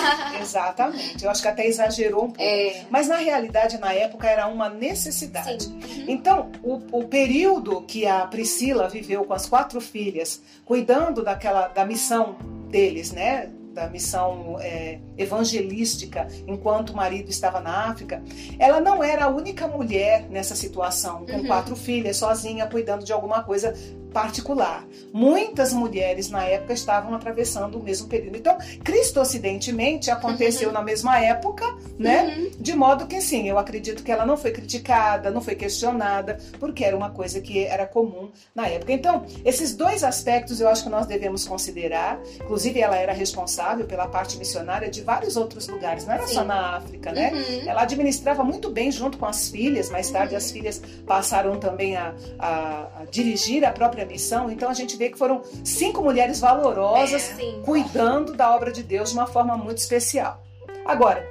Exatamente. 0.40 1.24
Eu 1.24 1.30
acho 1.30 1.42
que 1.42 1.48
até 1.48 1.66
exagerou 1.66 2.24
um 2.24 2.30
pouco. 2.30 2.42
É. 2.42 2.84
Mas 2.90 3.08
na 3.08 3.16
realidade, 3.16 3.78
na 3.78 3.92
época, 3.92 4.28
era 4.28 4.46
uma 4.46 4.68
necessidade. 4.68 5.64
Sim. 5.64 6.04
Então, 6.08 6.50
o, 6.62 6.80
o 7.00 7.04
período 7.08 7.82
que 7.82 8.06
a 8.06 8.26
Priscila 8.26 8.88
viveu 8.88 9.24
com 9.24 9.32
as 9.34 9.46
quatro 9.46 9.80
filhas, 9.80 10.40
cuidando 10.64 11.22
daquela 11.24 11.68
da 11.68 11.84
missão 11.84 12.36
deles, 12.68 13.12
né? 13.12 13.50
Da 13.72 13.88
missão 13.88 14.56
é, 14.60 14.98
evangelística, 15.18 16.26
enquanto 16.46 16.90
o 16.90 16.96
marido 16.96 17.28
estava 17.30 17.60
na 17.60 17.90
África, 17.90 18.22
ela 18.58 18.80
não 18.80 19.04
era 19.04 19.26
a 19.26 19.28
única 19.28 19.68
mulher 19.68 20.26
nessa 20.30 20.56
situação, 20.56 21.26
com 21.26 21.32
Uhum. 21.36 21.46
quatro 21.46 21.76
filhas, 21.76 22.16
sozinha, 22.16 22.66
cuidando 22.66 23.04
de 23.04 23.12
alguma 23.12 23.42
coisa 23.42 23.74
particular. 24.16 24.82
Muitas 25.12 25.74
mulheres 25.74 26.30
na 26.30 26.42
época 26.42 26.72
estavam 26.72 27.12
atravessando 27.14 27.78
o 27.78 27.82
mesmo 27.82 28.08
período. 28.08 28.38
Então, 28.38 28.56
cristocidentemente, 28.82 30.10
aconteceu 30.10 30.72
na 30.72 30.80
mesma 30.82 31.18
época, 31.20 31.66
né? 31.98 32.34
Uhum. 32.38 32.50
De 32.58 32.74
modo 32.74 33.06
que, 33.06 33.20
sim, 33.20 33.46
eu 33.46 33.58
acredito 33.58 34.02
que 34.02 34.10
ela 34.10 34.24
não 34.24 34.38
foi 34.38 34.52
criticada, 34.52 35.30
não 35.30 35.42
foi 35.42 35.54
questionada, 35.54 36.38
porque 36.58 36.82
era 36.82 36.96
uma 36.96 37.10
coisa 37.10 37.42
que 37.42 37.62
era 37.64 37.86
comum 37.86 38.30
na 38.54 38.66
época. 38.68 38.90
Então, 38.92 39.26
esses 39.44 39.76
dois 39.76 40.02
aspectos 40.02 40.60
eu 40.62 40.68
acho 40.68 40.84
que 40.84 40.88
nós 40.88 41.04
devemos 41.06 41.46
considerar. 41.46 42.18
Inclusive, 42.42 42.80
ela 42.80 42.96
era 42.96 43.12
responsável 43.12 43.84
pela 43.86 44.08
parte 44.08 44.38
missionária 44.38 44.88
de 44.88 45.02
vários 45.02 45.36
outros 45.36 45.68
lugares, 45.68 46.06
não 46.06 46.14
era 46.14 46.26
só 46.26 46.40
Sim. 46.40 46.46
na 46.46 46.76
África, 46.78 47.12
né? 47.12 47.32
Uhum. 47.34 47.68
Ela 47.68 47.82
administrava 47.82 48.42
muito 48.42 48.70
bem 48.70 48.90
junto 48.90 49.18
com 49.18 49.26
as 49.26 49.48
filhas. 49.50 49.90
Mais 49.90 50.10
tarde, 50.10 50.34
as 50.34 50.50
filhas 50.50 50.80
passaram 51.06 51.58
também 51.58 51.96
a, 51.96 52.14
a- 52.38 52.88
a 53.00 53.04
dirigir 53.10 53.62
a 53.64 53.72
própria 53.72 54.05
missão. 54.06 54.50
Então, 54.50 54.68
a 54.68 54.74
gente 54.74 54.96
vê 54.96 55.10
que 55.10 55.18
foram 55.18 55.42
cinco 55.64 56.02
mulheres 56.02 56.40
valorosas 56.40 57.22
Sim. 57.22 57.62
cuidando 57.64 58.34
da 58.34 58.54
obra 58.54 58.72
de 58.72 58.82
Deus 58.82 59.10
de 59.10 59.16
uma 59.16 59.26
forma 59.26 59.56
muito 59.56 59.78
especial. 59.78 60.42
Agora, 60.84 61.26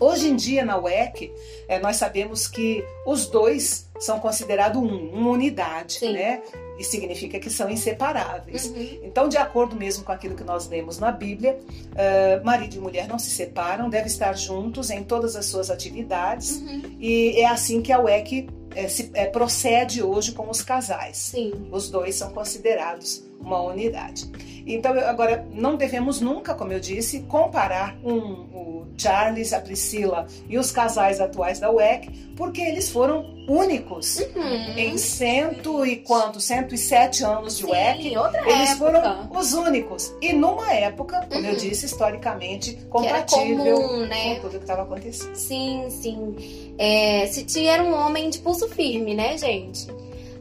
hoje 0.00 0.28
em 0.28 0.36
dia 0.36 0.64
na 0.64 0.78
UEC, 0.78 1.32
eh, 1.68 1.78
nós 1.78 1.96
sabemos 1.96 2.46
que 2.48 2.84
os 3.06 3.26
dois 3.26 3.88
são 3.98 4.18
considerados 4.18 4.80
um, 4.80 5.08
uma 5.10 5.30
unidade, 5.30 5.94
Sim. 5.94 6.12
né? 6.12 6.42
E 6.76 6.82
significa 6.82 7.38
que 7.38 7.48
são 7.48 7.70
inseparáveis. 7.70 8.66
Uhum. 8.66 9.00
Então, 9.04 9.28
de 9.28 9.36
acordo 9.36 9.76
mesmo 9.76 10.02
com 10.02 10.10
aquilo 10.10 10.34
que 10.34 10.42
nós 10.42 10.68
lemos 10.68 10.98
na 10.98 11.12
Bíblia, 11.12 11.60
eh, 11.94 12.40
marido 12.42 12.74
e 12.74 12.78
mulher 12.80 13.06
não 13.06 13.18
se 13.18 13.30
separam, 13.30 13.88
devem 13.88 14.08
estar 14.08 14.36
juntos 14.36 14.90
em 14.90 15.04
todas 15.04 15.36
as 15.36 15.46
suas 15.46 15.70
atividades. 15.70 16.56
Uhum. 16.56 16.96
E 16.98 17.40
é 17.40 17.46
assim 17.46 17.80
que 17.80 17.92
a 17.92 18.00
UEC 18.00 18.48
eh, 18.74 18.88
se- 18.88 19.10
eh, 19.14 19.26
procede 19.26 20.02
hoje 20.02 20.32
com 20.32 20.48
os 20.50 20.62
casais 20.62 21.16
Sim. 21.16 21.52
os 21.72 21.88
dois 21.90 22.14
são 22.16 22.30
considerados 22.32 23.22
uma 23.40 23.60
unidade. 23.62 24.30
Então, 24.66 24.94
eu- 24.94 25.06
agora, 25.06 25.46
não 25.52 25.76
devemos 25.76 26.20
nunca, 26.22 26.54
como 26.54 26.72
eu 26.72 26.80
disse, 26.80 27.20
comparar 27.28 27.96
um, 28.02 28.18
o 28.54 28.86
Charles, 28.96 29.52
a 29.52 29.60
Priscila 29.60 30.26
e 30.48 30.56
os 30.56 30.70
casais 30.70 31.20
atuais 31.20 31.58
da 31.60 31.70
UEC, 31.70 32.08
porque 32.36 32.62
eles 32.62 32.88
foram 32.88 33.34
únicos. 33.46 34.20
Uhum. 34.34 34.78
Em 34.78 34.96
cento 34.96 35.84
e 35.84 35.96
quanto? 35.96 36.40
107 36.40 37.22
anos 37.24 37.58
de 37.58 37.66
UEC, 37.66 38.02
Sim, 38.04 38.16
outra 38.16 38.40
eles 38.50 38.70
época. 38.70 38.76
foram 38.92 39.30
os 39.38 39.52
únicos. 39.52 40.14
E 40.22 40.32
numa 40.32 40.72
época, 40.72 41.26
como 41.30 41.44
eu 41.44 41.52
Uhum. 41.52 41.58
disse, 41.58 41.84
historicamente 41.84 42.74
compatível 42.88 43.74
comum, 43.82 44.06
né? 44.06 44.36
com 44.36 44.42
tudo 44.42 44.52
que 44.52 44.64
estava 44.64 44.82
acontecendo. 44.82 45.34
Sim, 45.34 45.84
sim. 45.90 46.74
É, 46.78 47.26
Siti 47.26 47.66
era 47.66 47.82
um 47.82 47.92
homem 47.94 48.30
de 48.30 48.38
pulso 48.38 48.66
firme, 48.68 49.14
né, 49.14 49.36
gente? 49.36 49.86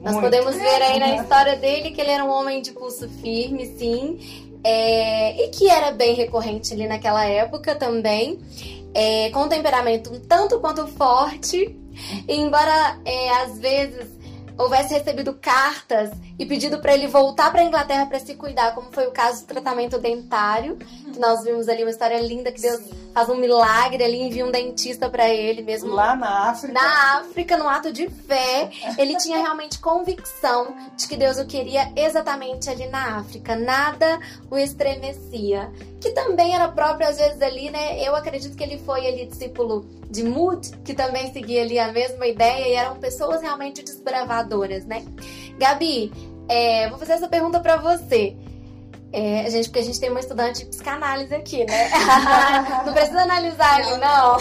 Nós 0.04 0.14
Muito. 0.14 0.26
podemos 0.26 0.56
ver 0.56 0.82
aí 0.82 1.00
na 1.00 1.16
história 1.16 1.56
dele 1.56 1.92
que 1.92 2.02
ele 2.02 2.12
era 2.12 2.26
um 2.26 2.30
homem 2.30 2.62
de 2.62 2.72
pulso 2.72 3.08
firme, 3.08 3.66
sim. 3.66 4.20
É, 4.62 5.44
e 5.44 5.48
que 5.50 5.70
era 5.70 5.92
bem 5.92 6.14
recorrente 6.14 6.74
ali 6.74 6.88
naquela 6.88 7.26
época 7.26 7.74
também. 7.74 8.40
É, 8.94 9.30
com 9.32 9.44
um 9.44 9.50
temperamento 9.50 10.14
um 10.14 10.20
tanto 10.20 10.60
quanto 10.60 10.86
forte. 10.88 11.78
Embora 12.28 13.00
é, 13.06 13.30
às 13.44 13.58
vezes 13.60 14.10
houvesse 14.58 14.94
recebido 14.94 15.34
cartas 15.34 16.12
e 16.38 16.46
pedido 16.46 16.80
para 16.80 16.94
ele 16.94 17.08
voltar 17.08 17.52
para 17.52 17.64
Inglaterra 17.64 18.06
para 18.06 18.20
se 18.20 18.36
cuidar, 18.36 18.74
como 18.74 18.92
foi 18.92 19.08
o 19.08 19.12
caso 19.12 19.42
do 19.42 19.48
tratamento 19.48 19.98
dentário, 19.98 20.78
que 20.78 21.20
nós 21.20 21.44
vimos 21.44 21.68
ali 21.68 21.84
uma 21.84 21.92
história 21.92 22.20
linda 22.20 22.52
que 22.52 22.62
Deus 22.62 22.82
faz 23.14 23.30
um 23.30 23.36
milagre 23.36 24.04
ali, 24.04 24.22
envia 24.22 24.46
um 24.46 24.52
dentista 24.52 25.10
para 25.10 25.30
ele 25.30 25.62
mesmo 25.62 25.94
Lá 25.94 26.16
na 26.16 26.50
África, 26.50 26.74
na 26.74 27.20
África, 27.20 27.58
no 27.58 27.70
ato 27.70 27.94
de 27.94 28.10
fé, 28.10 28.70
ele 28.98 29.16
tinha 29.18 29.38
realmente 29.38 29.80
convicção 29.80 30.76
de 30.98 31.08
que 31.08 31.16
Deus 31.16 31.38
o 31.38 31.46
queria 31.46 31.92
exatamente 31.96 32.70
ali 32.70 32.88
na 32.88 33.18
África. 33.18 33.56
Nada 33.56 34.20
o 34.50 34.58
estremecia. 34.58 35.72
Que 36.04 36.12
também 36.12 36.54
era 36.54 36.68
próprio, 36.68 37.08
às 37.08 37.18
vezes, 37.18 37.42
ali, 37.42 37.72
né? 37.72 38.06
Eu 38.06 38.14
acredito 38.14 38.58
que 38.58 38.62
ele 38.62 38.78
foi 38.78 39.08
ali 39.08 39.26
discípulo 39.26 39.86
de 40.12 40.22
Mood, 40.22 40.70
que 40.84 40.94
também 40.94 41.32
seguia 41.32 41.62
ali 41.62 41.80
a 41.80 41.94
mesma 41.94 42.28
ideia 42.28 42.68
e 42.68 42.74
eram 42.74 42.98
pessoas 42.98 43.42
realmente 43.42 43.82
desbravadoras, 43.82 44.86
né? 44.86 45.06
Gabi, 45.58 46.12
é, 46.50 46.90
vou 46.90 47.00
fazer 47.00 47.14
essa 47.14 47.30
pergunta 47.30 47.62
pra 47.62 47.78
você. 47.78 48.36
É, 49.16 49.48
gente, 49.52 49.70
porque 49.70 49.80
a 49.80 49.84
gente 49.84 50.00
tem 50.00 50.10
uma 50.10 50.20
estudante 50.20 50.64
de 50.64 50.66
psicanálise 50.66 51.36
aqui, 51.36 51.64
né? 51.66 51.92
não 52.84 52.94
precisa 52.94 53.22
analisar 53.22 53.80
ele, 53.80 53.98
não. 53.98 54.38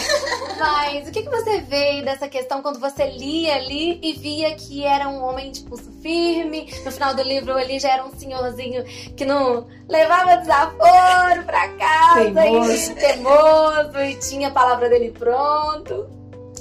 Mas 0.57 1.07
o 1.07 1.11
que, 1.11 1.21
que 1.21 1.29
você 1.29 1.61
vê 1.61 2.01
dessa 2.01 2.27
questão 2.27 2.59
quando 2.63 2.79
você 2.79 3.05
lia 3.05 3.53
ali 3.57 3.99
e 4.01 4.13
via 4.13 4.55
que 4.55 4.83
era 4.83 5.07
um 5.07 5.23
homem 5.23 5.51
de 5.51 5.61
pulso 5.61 5.91
firme? 6.01 6.73
No 6.83 6.91
final 6.91 7.13
do 7.13 7.21
livro 7.21 7.59
ele 7.59 7.79
já 7.79 7.89
era 7.91 8.03
um 8.03 8.17
senhorzinho 8.17 8.83
que 9.15 9.23
não 9.23 9.67
levava 9.87 10.37
desaforo 10.37 11.43
pra 11.45 11.69
casa, 11.69 12.33
Teimoso. 12.33 12.91
e 12.91 12.95
teimoso, 12.95 13.99
e 13.99 14.15
tinha 14.15 14.47
a 14.47 14.51
palavra 14.51 14.89
dele 14.89 15.11
pronto. 15.11 16.07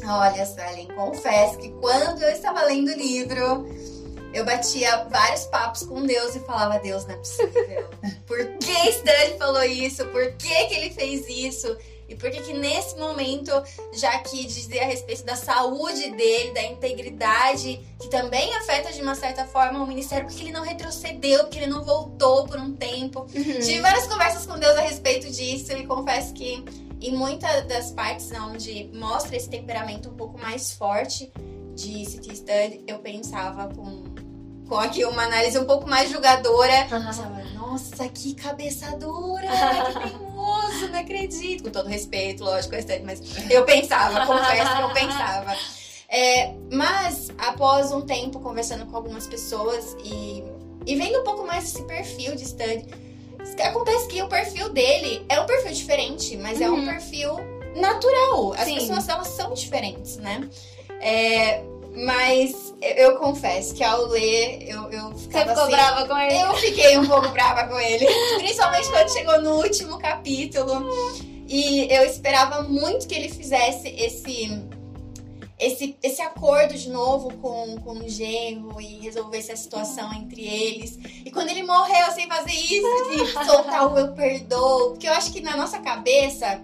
Olha, 0.07 0.45
Suelen, 0.45 0.89
confesso 0.89 1.57
que 1.59 1.71
quando 1.81 2.23
eu 2.23 2.31
estava 2.31 2.63
lendo 2.65 2.89
o 2.89 2.95
livro, 2.95 3.67
eu 4.33 4.45
batia 4.45 5.05
vários 5.05 5.45
papos 5.47 5.83
com 5.83 6.05
Deus 6.07 6.35
e 6.35 6.41
falava, 6.41 6.79
Deus, 6.79 7.05
não 7.05 7.15
é 7.15 7.19
possível. 7.19 7.91
Por 8.27 8.39
que 8.59 8.89
Stan 8.91 9.37
falou 9.39 9.63
isso? 9.65 10.07
Por 10.07 10.33
que, 10.33 10.67
que 10.67 10.75
ele 10.75 10.91
fez 10.91 11.29
isso? 11.29 11.77
E 12.09 12.15
por 12.15 12.31
que 12.31 12.43
que 12.43 12.53
nesse 12.53 12.97
momento, 12.97 13.51
já 13.95 14.19
que 14.19 14.45
dizer 14.45 14.81
a 14.81 14.85
respeito 14.85 15.25
da 15.25 15.35
saúde 15.35 16.11
dele, 16.11 16.53
da 16.53 16.63
integridade, 16.63 17.81
que 17.99 18.09
também 18.09 18.55
afeta 18.57 18.93
de 18.93 19.01
uma 19.01 19.15
certa 19.15 19.47
forma 19.47 19.83
o 19.83 19.87
ministério, 19.87 20.27
porque 20.27 20.43
ele 20.43 20.53
não 20.53 20.63
retrocedeu, 20.63 21.45
porque 21.45 21.59
ele 21.59 21.69
não 21.69 21.83
voltou 21.83 22.47
por 22.47 22.59
um 22.59 22.75
tempo. 22.75 23.27
Tive 23.33 23.81
várias 23.81 24.07
conversas 24.07 24.45
com 24.45 24.59
Deus 24.59 24.77
a 24.77 24.83
respeito 24.83 25.31
disso 25.31 25.73
e 25.73 25.87
confesso 25.87 26.35
que 26.35 26.63
em 27.01 27.17
muitas 27.17 27.67
das 27.67 27.91
partes 27.91 28.31
onde 28.33 28.91
mostra 28.93 29.35
esse 29.37 29.49
temperamento 29.49 30.11
um 30.11 30.15
pouco 30.15 30.39
mais 30.39 30.73
forte 30.73 31.33
de 31.75 32.05
City 32.05 32.37
Stud, 32.37 32.85
eu 32.87 32.99
pensava 32.99 33.75
com, 33.75 34.05
com 34.69 34.77
aqui 34.77 35.05
uma 35.05 35.25
análise 35.25 35.59
um 35.59 35.65
pouco 35.65 35.89
mais 35.89 36.11
julgadora. 36.11 36.87
Pensava, 36.89 37.43
nossa, 37.55 38.09
que 38.09 38.35
cabeça 38.35 38.97
dura, 38.97 39.47
que 39.93 40.09
teimoso, 40.11 40.89
não 40.91 40.99
acredito. 40.99 41.65
Com 41.65 41.71
todo 41.71 41.89
respeito, 41.89 42.45
lógico, 42.45 42.75
é 42.75 42.99
mas 43.01 43.21
eu 43.51 43.65
pensava, 43.65 44.25
confesso 44.27 44.77
que 44.77 44.83
eu 44.83 44.91
pensava. 44.91 45.57
É, 46.09 46.53
mas, 46.71 47.31
após 47.39 47.91
um 47.93 48.03
tempo 48.03 48.39
conversando 48.41 48.85
com 48.87 48.97
algumas 48.97 49.27
pessoas 49.27 49.97
e, 50.05 50.45
e 50.85 50.95
vendo 50.97 51.21
um 51.21 51.25
pouco 51.25 51.47
mais 51.47 51.65
esse 51.65 51.83
perfil 51.85 52.37
de 52.37 52.45
Stud, 52.45 52.87
acontece 53.63 54.09
que 54.09 54.23
o 54.23 54.29
perfil 54.29 54.69
dele 54.71 55.25
é 55.29 55.41
um 55.41 55.47
perfil 55.47 55.73
diferente, 55.73 56.37
mas 56.37 56.61
é 56.61 56.71
um 56.71 56.75
Uhum. 56.81 56.85
perfil 56.85 57.37
natural. 57.77 58.53
As 58.53 58.65
Sim. 58.65 58.75
pessoas, 58.75 59.09
elas 59.09 59.29
são 59.29 59.55
diferentes, 59.55 60.19
né? 60.19 60.49
É, 61.01 61.65
mas 61.95 62.75
eu, 62.81 63.11
eu 63.11 63.19
confesso 63.19 63.75
que 63.75 63.85
ao 63.85 64.07
ler, 64.07 64.69
eu, 64.69 64.91
eu 64.91 65.11
Você 65.11 65.25
ficava 65.25 65.51
ficou 65.51 65.65
assim, 65.65 65.73
brava 65.73 66.09
com 66.09 66.19
ele? 66.19 66.43
eu 66.43 66.55
fiquei 66.55 66.99
um 66.99 67.07
pouco 67.07 67.29
brava 67.29 67.69
com 67.69 67.79
ele. 67.79 68.07
Principalmente 68.39 68.91
quando 68.91 69.13
chegou 69.13 69.43
no 69.43 69.57
último 69.57 69.99
capítulo. 69.99 70.89
E 71.47 71.93
eu 71.93 72.05
esperava 72.05 72.63
muito 72.63 73.07
que 73.07 73.15
ele 73.15 73.29
fizesse 73.29 73.89
esse. 73.89 74.63
Esse, 75.59 75.97
esse 76.03 76.21
acordo 76.21 76.75
de 76.75 76.91
novo 76.91 77.35
com, 77.35 77.79
com 77.83 77.93
o 77.93 78.09
genro 78.09 78.81
e 78.81 78.99
resolvesse 78.99 79.53
a 79.53 79.57
situação 79.57 80.13
entre 80.13 80.43
eles. 80.43 80.99
E 81.25 81.31
quando 81.31 81.51
ele 81.51 81.63
morreu 81.63 82.11
sem 82.11 82.27
fazer 82.27 82.51
isso, 82.53 83.11
de 83.11 83.31
soltar 83.47 83.93
o 83.93 83.97
eu 83.97 84.13
perdoo. 84.13 84.91
Porque 84.91 85.07
eu 85.07 85.13
acho 85.13 85.33
que 85.33 85.41
na 85.41 85.57
nossa 85.57 85.79
cabeça, 85.79 86.61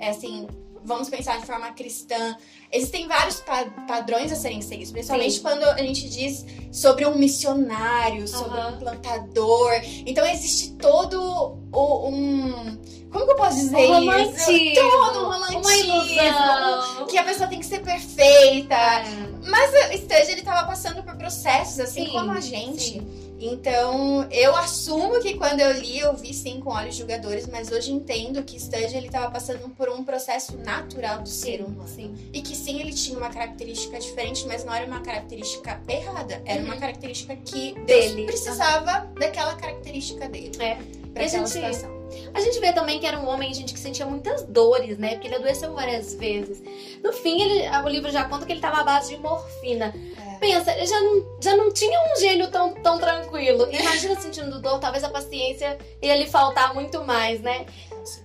é 0.00 0.08
assim, 0.08 0.48
vamos 0.90 1.08
pensar 1.08 1.38
de 1.40 1.46
forma 1.46 1.70
cristã, 1.72 2.36
existem 2.72 3.06
vários 3.08 3.36
pa- 3.40 3.64
padrões 3.86 4.30
a 4.32 4.36
serem 4.36 4.60
seguidos. 4.60 4.90
Principalmente 4.92 5.34
Sim. 5.34 5.40
quando 5.42 5.62
a 5.64 5.78
gente 5.78 6.08
diz 6.08 6.44
sobre 6.72 7.06
um 7.06 7.16
missionário, 7.16 8.26
sobre 8.28 8.58
Aham. 8.58 8.74
um 8.74 8.78
plantador. 8.78 9.72
Então 10.04 10.26
existe 10.26 10.72
todo 10.72 11.58
o- 11.72 12.08
um. 12.08 12.78
Como 13.10 13.24
que 13.24 13.32
eu 13.32 13.36
posso 13.36 13.56
dizer 13.56 13.76
Um 13.76 14.02
isso? 14.22 14.80
Todo 14.80 15.18
um 15.18 15.26
Uma 15.26 15.34
romantismo. 15.36 15.94
ilusão. 15.96 17.06
Que 17.06 17.18
a 17.18 17.24
pessoa 17.24 17.48
tem 17.48 17.58
que 17.60 17.66
ser 17.66 17.80
perfeita. 17.80 18.74
É. 18.74 19.04
Mas 19.48 19.70
o 19.72 19.96
Sturge, 19.98 20.32
ele 20.32 20.42
tava 20.42 20.66
passando 20.66 21.02
por 21.02 21.16
processos, 21.16 21.80
assim 21.80 22.06
Sim, 22.06 22.12
como 22.12 22.30
a 22.30 22.40
gente. 22.40 22.82
sim. 22.82 23.19
Então, 23.40 24.28
eu 24.30 24.54
assumo 24.54 25.18
que 25.20 25.34
quando 25.34 25.60
eu 25.60 25.72
li, 25.72 25.98
eu 25.98 26.14
vi 26.14 26.34
sim 26.34 26.60
com 26.60 26.70
olhos 26.70 26.94
julgadores, 26.94 27.46
mas 27.46 27.72
hoje 27.72 27.90
entendo 27.90 28.42
que 28.42 28.60
Sturge, 28.60 28.94
ele 28.96 29.08
tava 29.08 29.30
passando 29.30 29.68
por 29.70 29.88
um 29.88 30.04
processo 30.04 30.56
natural 30.58 31.22
do 31.22 31.28
ser 31.28 31.62
humano. 31.62 31.88
Sim. 31.88 32.14
E 32.34 32.42
que 32.42 32.54
sim, 32.54 32.78
ele 32.80 32.92
tinha 32.92 33.16
uma 33.16 33.30
característica 33.30 33.98
diferente, 33.98 34.46
mas 34.46 34.62
não 34.64 34.74
era 34.74 34.84
uma 34.86 35.00
característica 35.00 35.80
errada. 35.88 36.42
Era 36.44 36.62
uma 36.62 36.74
Uhum. 36.74 36.80
característica 36.80 37.34
que 37.36 37.72
Dele. 37.86 38.26
precisava 38.26 39.08
daquela 39.18 39.54
característica 39.54 40.28
dele. 40.28 40.52
É. 40.60 40.74
Pra 41.14 41.22
E 41.22 41.24
a 41.24 41.28
aquela 41.28 41.46
gente- 41.46 41.50
situação. 41.50 42.00
A 42.34 42.40
gente 42.40 42.58
vê 42.60 42.72
também 42.72 43.00
que 43.00 43.06
era 43.06 43.18
um 43.18 43.26
homem, 43.28 43.52
gente, 43.54 43.72
que 43.72 43.80
sentia 43.80 44.04
muitas 44.04 44.42
dores, 44.42 44.98
né? 44.98 45.10
Porque 45.14 45.28
ele 45.28 45.36
adoeceu 45.36 45.72
várias 45.72 46.12
vezes. 46.14 46.62
No 47.02 47.12
fim, 47.12 47.40
ele, 47.40 47.68
o 47.84 47.88
livro 47.88 48.10
já 48.10 48.24
conta 48.24 48.44
que 48.44 48.52
ele 48.52 48.60
tava 48.60 48.80
à 48.80 48.84
base 48.84 49.14
de 49.14 49.20
morfina. 49.22 49.94
É. 50.26 50.29
Pensa, 50.40 50.74
já 50.86 51.00
não, 51.00 51.22
já 51.38 51.54
não 51.54 51.70
tinha 51.70 52.00
um 52.00 52.18
gênio 52.18 52.50
tão, 52.50 52.72
tão 52.72 52.98
tranquilo. 52.98 53.68
Imagina 53.70 54.18
sentindo 54.18 54.58
dor, 54.60 54.78
talvez 54.78 55.04
a 55.04 55.10
paciência 55.10 55.76
ia 56.00 56.16
lhe 56.16 56.26
faltar 56.26 56.72
muito 56.74 57.04
mais, 57.04 57.40
né? 57.42 57.66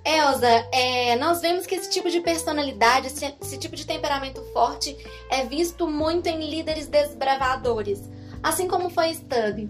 Elza, 0.05 0.47
é, 0.71 1.17
nós 1.17 1.41
vemos 1.41 1.65
que 1.65 1.75
esse 1.75 1.89
tipo 1.89 2.09
de 2.09 2.21
personalidade, 2.21 3.07
esse, 3.07 3.35
esse 3.41 3.57
tipo 3.57 3.75
de 3.75 3.85
temperamento 3.85 4.41
forte 4.53 4.95
é 5.29 5.45
visto 5.45 5.87
muito 5.87 6.27
em 6.27 6.49
líderes 6.49 6.87
desbravadores, 6.87 8.01
assim 8.41 8.65
como 8.65 8.89
foi 8.89 9.09
Stubby. 9.09 9.69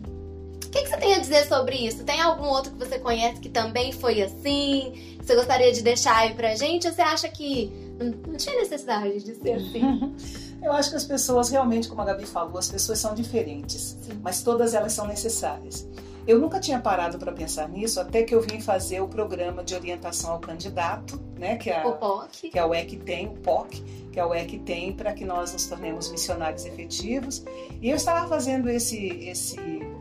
O 0.66 0.70
que, 0.70 0.84
que 0.84 0.90
você 0.90 0.98
tem 0.98 1.16
a 1.16 1.20
dizer 1.20 1.48
sobre 1.48 1.78
isso? 1.78 2.04
Tem 2.04 2.22
algum 2.22 2.48
outro 2.48 2.74
que 2.74 2.78
você 2.78 3.00
conhece 3.00 3.40
que 3.40 3.50
também 3.50 3.92
foi 3.92 4.22
assim? 4.22 4.92
Que 5.18 5.26
você 5.26 5.36
gostaria 5.36 5.72
de 5.72 5.82
deixar 5.82 6.18
aí 6.18 6.34
pra 6.34 6.54
gente? 6.54 6.86
Ou 6.86 6.94
você 6.94 7.02
acha 7.02 7.30
que 7.30 7.72
não 7.98 8.36
tinha 8.36 8.56
necessidade 8.58 9.24
de 9.24 9.36
ser 9.36 9.54
assim? 9.54 10.14
Eu 10.66 10.74
acho 10.74 10.90
que 10.90 10.96
as 10.96 11.06
pessoas, 11.06 11.50
realmente, 11.50 11.88
como 11.88 12.02
a 12.02 12.06
Gabi 12.06 12.26
falou, 12.26 12.58
as 12.58 12.68
pessoas 12.68 12.98
são 12.98 13.14
diferentes, 13.14 13.96
Sim. 14.02 14.20
mas 14.24 14.42
todas 14.42 14.74
elas 14.74 14.94
são 14.94 15.06
necessárias. 15.06 15.88
Eu 16.28 16.40
nunca 16.40 16.60
tinha 16.60 16.80
parado 16.80 17.20
para 17.20 17.32
pensar 17.32 17.70
nisso 17.70 18.00
até 18.00 18.24
que 18.24 18.34
eu 18.34 18.42
vim 18.42 18.60
fazer 18.60 19.00
o 19.00 19.08
programa 19.08 19.64
de 19.64 19.76
orientação 19.76 20.32
ao 20.32 20.40
candidato, 20.40 21.22
né, 21.38 21.56
que 21.56 21.70
a, 21.70 21.88
O 21.88 21.94
POC. 21.94 22.50
que 22.50 22.58
a 22.58 22.66
UEC 22.66 22.98
tem, 22.98 23.28
o 23.28 23.34
POC, 23.34 23.80
que 24.12 24.20
a 24.20 24.26
UEC 24.26 24.58
tem 24.58 24.92
para 24.92 25.14
que 25.14 25.24
nós 25.24 25.54
nos 25.54 25.68
tornemos 25.68 26.10
missionários 26.10 26.66
efetivos. 26.66 27.44
E 27.80 27.88
eu 27.88 27.96
estava 27.96 28.28
fazendo 28.28 28.68
esse, 28.68 29.06
esse 29.20 29.56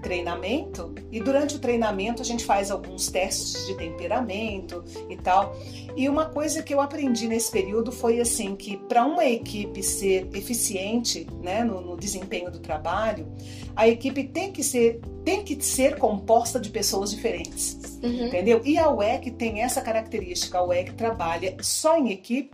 treinamento, 0.05 0.95
e 1.11 1.19
durante 1.19 1.57
o 1.57 1.59
treinamento 1.59 2.21
a 2.21 2.25
gente 2.25 2.45
faz 2.45 2.71
alguns 2.71 3.09
testes 3.09 3.67
de 3.67 3.75
temperamento 3.75 4.85
e 5.09 5.17
tal. 5.17 5.57
E 5.97 6.09
uma 6.09 6.27
coisa 6.27 6.63
que 6.63 6.75
eu 6.75 6.81
aprendi 6.81 7.27
nesse 7.27 7.51
período 7.51 7.91
foi 7.91 8.21
assim 8.21 8.55
que 8.55 8.77
para 8.77 9.07
uma 9.07 9.25
equipe 9.25 9.83
ser 9.83 10.29
eficiente 10.35 11.27
né, 11.43 11.65
no, 11.65 11.81
no 11.81 11.97
desempenho 11.97 12.51
do 12.51 12.59
trabalho, 12.59 13.27
a 13.75 13.89
equipe 13.89 14.25
tem 14.25 14.53
que 14.53 14.63
ser 14.63 15.01
tem 15.25 15.43
que 15.43 15.59
ser 15.65 15.97
composta 15.97 16.61
de 16.61 16.69
pessoas 16.69 17.11
diferentes. 17.11 17.79
Uhum. 18.03 18.27
Entendeu? 18.27 18.61
E 18.63 18.77
a 18.77 18.91
UEC 18.91 19.31
tem 19.31 19.63
essa 19.63 19.81
característica. 19.81 20.59
A 20.59 20.67
UEC 20.67 20.93
trabalha 20.93 21.57
só 21.63 21.97
em 21.97 22.11
equipe 22.11 22.51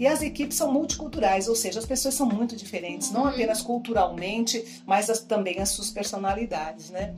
e 0.00 0.06
as 0.06 0.22
equipes 0.22 0.56
são 0.56 0.72
multiculturais, 0.72 1.46
ou 1.48 1.54
seja, 1.54 1.78
as 1.78 1.86
pessoas 1.86 2.14
são 2.14 2.26
muito 2.26 2.56
diferentes, 2.56 3.12
não 3.12 3.22
Uhum. 3.22 3.28
apenas 3.28 3.60
culturalmente, 3.62 4.82
mas 4.86 5.08
as- 5.10 5.20
também 5.20 5.60
as 5.60 5.68
suas 5.68 5.90
personalidades, 5.90 6.90
né? 6.90 7.14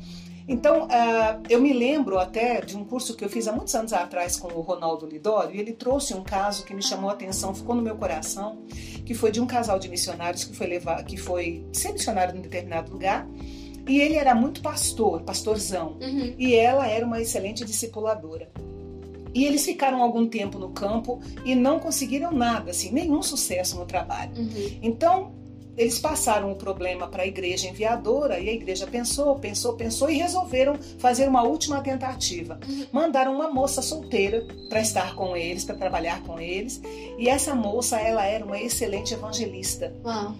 Então, 0.48 0.88
ah, 0.90 1.38
eu 1.48 1.60
me 1.62 1.72
lembro 1.72 2.18
até 2.18 2.60
de 2.60 2.76
um 2.76 2.84
curso 2.84 3.14
que 3.16 3.24
eu 3.24 3.28
fiz 3.28 3.46
há 3.46 3.52
muitos 3.52 3.72
anos 3.76 3.92
atrás 3.92 4.36
com 4.36 4.48
o 4.48 4.60
Ronaldo 4.60 5.06
Lidório, 5.06 5.54
e 5.54 5.60
ele 5.60 5.72
trouxe 5.72 6.12
um 6.14 6.24
caso 6.24 6.64
que 6.64 6.74
me 6.74 6.82
chamou 6.82 7.08
a 7.08 7.12
atenção, 7.12 7.54
ficou 7.54 7.76
no 7.76 7.82
meu 7.82 7.94
coração, 7.96 8.58
que 9.06 9.14
foi 9.14 9.30
de 9.30 9.40
um 9.40 9.46
casal 9.46 9.78
de 9.78 9.88
missionários 9.88 10.42
que 10.42 10.54
foi 10.56 10.66
levar, 10.66 11.04
que 11.04 11.16
foi 11.16 11.64
ser 11.72 11.92
missionário 11.92 12.36
em 12.36 12.40
determinado 12.42 12.90
lugar, 12.90 13.24
e 13.88 14.00
ele 14.00 14.16
era 14.16 14.34
muito 14.34 14.60
pastor, 14.60 15.22
pastorzão 15.22 15.96
Uhum. 16.00 16.34
e 16.36 16.54
ela 16.56 16.88
era 16.88 17.06
uma 17.06 17.20
excelente 17.20 17.64
discipuladora. 17.64 18.50
E 19.34 19.44
eles 19.44 19.64
ficaram 19.64 20.02
algum 20.02 20.26
tempo 20.26 20.58
no 20.58 20.70
campo 20.70 21.20
e 21.44 21.54
não 21.54 21.78
conseguiram 21.78 22.32
nada, 22.32 22.70
assim, 22.70 22.92
nenhum 22.92 23.22
sucesso 23.22 23.76
no 23.76 23.86
trabalho. 23.86 24.32
Uhum. 24.36 24.78
Então, 24.82 25.32
eles 25.76 25.98
passaram 25.98 26.52
o 26.52 26.54
problema 26.54 27.08
para 27.08 27.22
a 27.22 27.26
igreja 27.26 27.68
enviadora 27.68 28.38
e 28.38 28.48
a 28.48 28.52
igreja 28.52 28.86
pensou, 28.86 29.34
pensou, 29.36 29.72
pensou 29.74 30.10
e 30.10 30.18
resolveram 30.18 30.78
fazer 30.98 31.26
uma 31.26 31.42
última 31.42 31.80
tentativa. 31.80 32.60
Uhum. 32.68 32.86
Mandaram 32.92 33.34
uma 33.34 33.48
moça 33.48 33.80
solteira 33.80 34.46
para 34.68 34.80
estar 34.80 35.14
com 35.14 35.34
eles, 35.34 35.64
para 35.64 35.74
trabalhar 35.74 36.22
com 36.24 36.38
eles, 36.38 36.80
e 37.18 37.28
essa 37.28 37.54
moça, 37.54 37.98
ela 37.98 38.24
era 38.24 38.44
uma 38.44 38.60
excelente 38.60 39.14
evangelista. 39.14 39.94
Uau. 40.04 40.34